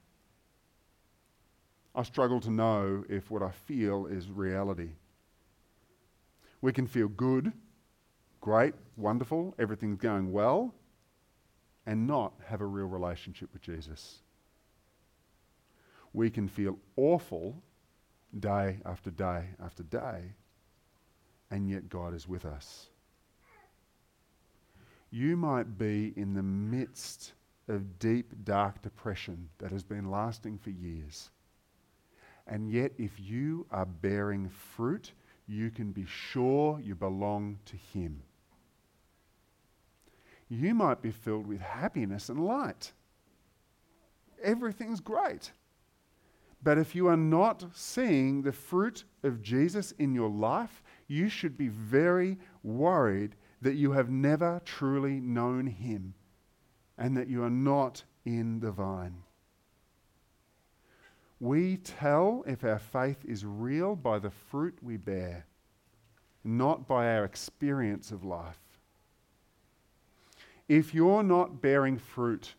I 1.93 2.03
struggle 2.03 2.39
to 2.39 2.49
know 2.49 3.03
if 3.09 3.29
what 3.29 3.43
I 3.43 3.51
feel 3.51 4.07
is 4.07 4.29
reality. 4.29 4.91
We 6.61 6.71
can 6.71 6.87
feel 6.87 7.09
good, 7.09 7.51
great, 8.39 8.73
wonderful, 8.95 9.53
everything's 9.59 9.97
going 9.97 10.31
well, 10.31 10.73
and 11.91 12.07
not 12.07 12.31
have 12.47 12.61
a 12.61 12.65
real 12.65 12.85
relationship 12.85 13.49
with 13.51 13.61
Jesus. 13.61 14.19
We 16.13 16.29
can 16.29 16.47
feel 16.47 16.79
awful 16.95 17.61
day 18.39 18.79
after 18.85 19.11
day 19.11 19.47
after 19.61 19.83
day, 19.83 20.35
and 21.51 21.69
yet 21.69 21.89
God 21.89 22.13
is 22.13 22.29
with 22.29 22.45
us. 22.45 22.87
You 25.09 25.35
might 25.35 25.77
be 25.77 26.13
in 26.15 26.33
the 26.33 26.41
midst 26.41 27.33
of 27.67 27.99
deep, 27.99 28.45
dark 28.45 28.81
depression 28.81 29.49
that 29.57 29.71
has 29.71 29.83
been 29.83 30.09
lasting 30.09 30.59
for 30.59 30.69
years. 30.69 31.29
And 32.47 32.71
yet, 32.71 32.93
if 32.97 33.19
you 33.19 33.65
are 33.69 33.85
bearing 33.85 34.47
fruit, 34.47 35.11
you 35.45 35.69
can 35.69 35.91
be 35.91 36.05
sure 36.05 36.79
you 36.79 36.95
belong 36.95 37.59
to 37.65 37.75
Him. 37.75 38.23
You 40.51 40.75
might 40.75 41.01
be 41.01 41.11
filled 41.11 41.47
with 41.47 41.61
happiness 41.61 42.27
and 42.27 42.45
light. 42.45 42.91
Everything's 44.43 44.99
great. 44.99 45.53
But 46.61 46.77
if 46.77 46.93
you 46.93 47.07
are 47.07 47.15
not 47.15 47.63
seeing 47.73 48.41
the 48.41 48.51
fruit 48.51 49.05
of 49.23 49.41
Jesus 49.41 49.93
in 49.93 50.13
your 50.13 50.29
life, 50.29 50.83
you 51.07 51.29
should 51.29 51.57
be 51.57 51.69
very 51.69 52.37
worried 52.63 53.37
that 53.61 53.75
you 53.75 53.93
have 53.93 54.09
never 54.09 54.61
truly 54.65 55.21
known 55.21 55.67
Him 55.67 56.15
and 56.97 57.15
that 57.15 57.29
you 57.29 57.43
are 57.43 57.49
not 57.49 58.03
in 58.25 58.59
the 58.59 58.71
vine. 58.71 59.23
We 61.39 61.77
tell 61.77 62.43
if 62.45 62.65
our 62.65 62.77
faith 62.77 63.23
is 63.23 63.45
real 63.45 63.95
by 63.95 64.19
the 64.19 64.29
fruit 64.29 64.77
we 64.81 64.97
bear, 64.97 65.45
not 66.43 66.89
by 66.89 67.07
our 67.15 67.23
experience 67.23 68.11
of 68.11 68.25
life. 68.25 68.70
If 70.71 70.93
you're 70.93 71.21
not 71.21 71.61
bearing 71.61 71.97
fruit, 71.97 72.55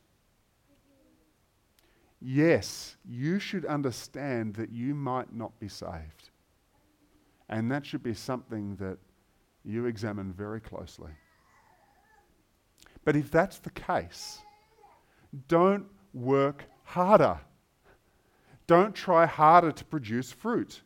yes, 2.20 2.96
you 3.08 3.38
should 3.38 3.64
understand 3.64 4.52
that 4.56 4.70
you 4.70 4.94
might 4.94 5.34
not 5.34 5.58
be 5.58 5.68
saved. 5.68 6.28
And 7.48 7.72
that 7.72 7.86
should 7.86 8.02
be 8.02 8.12
something 8.12 8.76
that 8.76 8.98
you 9.64 9.86
examine 9.86 10.30
very 10.30 10.60
closely. 10.60 11.12
But 13.02 13.16
if 13.16 13.30
that's 13.30 13.60
the 13.60 13.70
case, 13.70 14.40
don't 15.48 15.86
work 16.12 16.64
harder. 16.84 17.40
Don't 18.66 18.94
try 18.94 19.24
harder 19.24 19.72
to 19.72 19.84
produce 19.86 20.30
fruit. 20.30 20.82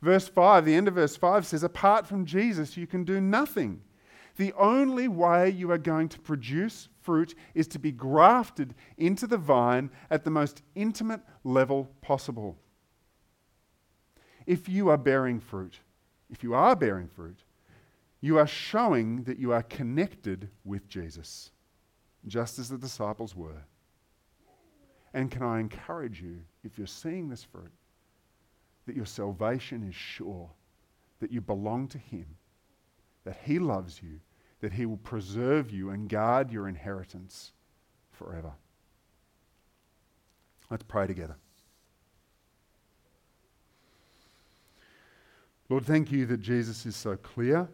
Verse 0.00 0.28
5, 0.28 0.64
the 0.64 0.76
end 0.76 0.86
of 0.86 0.94
verse 0.94 1.16
5 1.16 1.46
says, 1.48 1.64
Apart 1.64 2.06
from 2.06 2.24
Jesus, 2.24 2.76
you 2.76 2.86
can 2.86 3.02
do 3.02 3.20
nothing. 3.20 3.82
The 4.36 4.52
only 4.54 5.06
way 5.06 5.50
you 5.50 5.70
are 5.70 5.78
going 5.78 6.08
to 6.08 6.18
produce 6.18 6.88
fruit 7.00 7.34
is 7.54 7.68
to 7.68 7.78
be 7.78 7.92
grafted 7.92 8.74
into 8.98 9.26
the 9.26 9.38
vine 9.38 9.90
at 10.10 10.24
the 10.24 10.30
most 10.30 10.62
intimate 10.74 11.20
level 11.44 11.90
possible. 12.00 12.58
If 14.46 14.68
you 14.68 14.88
are 14.88 14.98
bearing 14.98 15.40
fruit, 15.40 15.78
if 16.30 16.42
you 16.42 16.54
are 16.54 16.74
bearing 16.74 17.08
fruit, 17.08 17.44
you 18.20 18.38
are 18.38 18.46
showing 18.46 19.22
that 19.24 19.38
you 19.38 19.52
are 19.52 19.62
connected 19.62 20.48
with 20.64 20.88
Jesus, 20.88 21.50
just 22.26 22.58
as 22.58 22.68
the 22.68 22.78
disciples 22.78 23.36
were. 23.36 23.62
And 25.12 25.30
can 25.30 25.42
I 25.42 25.60
encourage 25.60 26.20
you, 26.20 26.40
if 26.64 26.76
you're 26.76 26.86
seeing 26.86 27.28
this 27.28 27.44
fruit, 27.44 27.70
that 28.86 28.96
your 28.96 29.06
salvation 29.06 29.86
is 29.88 29.94
sure, 29.94 30.50
that 31.20 31.30
you 31.30 31.40
belong 31.40 31.86
to 31.88 31.98
Him, 31.98 32.26
that 33.24 33.38
He 33.44 33.58
loves 33.58 34.02
you, 34.02 34.20
that 34.60 34.72
He 34.72 34.86
will 34.86 34.98
preserve 34.98 35.70
you 35.70 35.90
and 35.90 36.08
guard 36.08 36.50
your 36.50 36.68
inheritance 36.68 37.52
forever. 38.10 38.52
Let's 40.70 40.84
pray 40.84 41.06
together. 41.06 41.36
Lord, 45.68 45.84
thank 45.84 46.12
you 46.12 46.26
that 46.26 46.40
Jesus 46.40 46.84
is 46.86 46.94
so 46.94 47.16
clear 47.16 47.68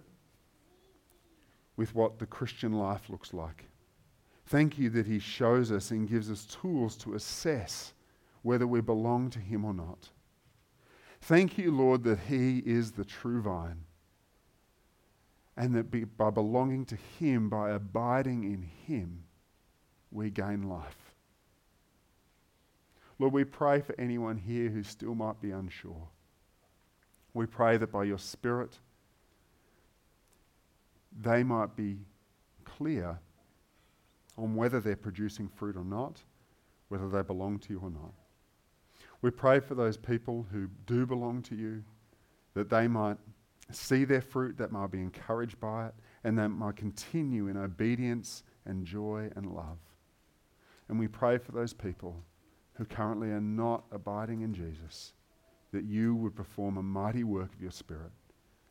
with 1.77 1.95
what 1.95 2.19
the 2.19 2.27
Christian 2.27 2.73
life 2.73 3.09
looks 3.09 3.35
like. 3.35 3.67
Thank 4.47 4.79
you 4.79 4.91
that 4.91 5.07
He 5.07 5.19
shows 5.19 5.73
us 5.73 5.91
and 5.91 6.09
gives 6.09 6.31
us 6.31 6.45
tools 6.45 6.97
to 6.99 7.15
assess 7.15 7.95
whether 8.43 8.67
we 8.67 8.81
belong 8.81 9.31
to 9.31 9.39
Him 9.39 9.65
or 9.65 9.75
not. 9.75 10.09
Thank 11.21 11.59
you, 11.59 11.71
Lord, 11.71 12.05
that 12.05 12.21
He 12.29 12.59
is 12.59 12.93
the 12.93 13.05
true 13.05 13.41
vine 13.41 13.85
and 15.61 15.75
that 15.75 15.91
be, 15.91 16.05
by 16.05 16.31
belonging 16.31 16.87
to 16.87 16.97
Him, 17.19 17.51
by 17.51 17.73
abiding 17.73 18.45
in 18.45 18.63
Him, 18.63 19.25
we 20.11 20.31
gain 20.31 20.63
life. 20.63 21.15
Lord, 23.19 23.35
we 23.35 23.45
pray 23.45 23.83
for 23.83 23.95
anyone 24.01 24.39
here 24.39 24.71
who 24.71 24.83
still 24.83 25.15
might 25.15 25.39
be 25.43 25.51
unsure. 25.51 26.09
We 27.35 27.45
pray 27.45 27.77
that 27.77 27.93
by 27.93 28.05
your 28.05 28.19
Spirit, 28.19 28.79
they 31.21 31.43
might 31.43 31.77
be 31.77 31.99
clear 32.65 33.19
on 34.39 34.55
whether 34.55 34.81
they're 34.81 34.97
producing 34.97 35.47
fruit 35.47 35.77
or 35.77 35.85
not, 35.85 36.23
whether 36.89 37.11
they 37.11 37.21
belong 37.21 37.59
to 37.59 37.75
you 37.75 37.81
or 37.81 37.91
not. 37.91 38.15
We 39.21 39.31
pray 39.31 39.61
for 39.61 39.75
those 39.75 39.99
people 39.99 40.47
who 40.51 40.69
do 40.87 41.05
belong 41.05 41.43
to 41.43 41.55
you, 41.55 41.85
that 42.55 42.71
they 42.71 42.89
might 42.89 43.19
see 43.73 44.05
their 44.05 44.21
fruit, 44.21 44.59
that 44.59 44.73
might 44.73 44.91
be 44.91 45.01
encouraged 45.01 45.61
by 45.61 45.87
it, 45.87 45.95
and 46.25 46.39
that 46.39 46.49
might 46.49 46.77
continue 46.77 47.49
in 47.49 47.57
obedience 47.57 48.43
and 48.65 48.85
joy 48.85 49.31
and 49.37 49.47
love. 49.47 49.79
And 50.89 50.99
we 50.99 51.09
pray 51.09 51.39
for 51.39 51.53
those 51.53 51.73
people 51.73 52.25
who 52.75 52.85
currently 52.85 53.29
are 53.29 53.41
not 53.41 53.85
abiding 53.93 54.41
in 54.41 54.55
Jesus, 54.55 55.13
that 55.73 55.85
you 55.85 56.15
would 56.17 56.35
perform 56.35 56.77
a 56.77 56.83
mighty 56.83 57.25
work 57.25 57.53
of 57.55 57.63
your 57.63 57.71
Spirit 57.71 58.11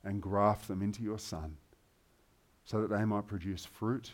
and 0.04 0.22
graft 0.22 0.68
them 0.68 0.82
into 0.82 1.04
your 1.04 1.20
Son 1.20 1.58
so 2.66 2.82
that 2.82 2.90
they 2.90 3.06
might 3.06 3.28
produce 3.28 3.66
fruit 3.66 4.14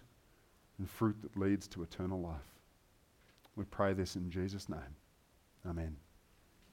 and 0.77 0.89
fruit 0.89 1.15
that 1.21 1.37
leads 1.37 1.67
to 1.67 1.83
eternal 1.83 2.21
life. 2.21 2.59
We 3.55 3.65
pray 3.65 3.93
this 3.93 4.15
in 4.15 4.29
Jesus' 4.29 4.69
name. 4.69 4.95
Amen. 5.67 5.95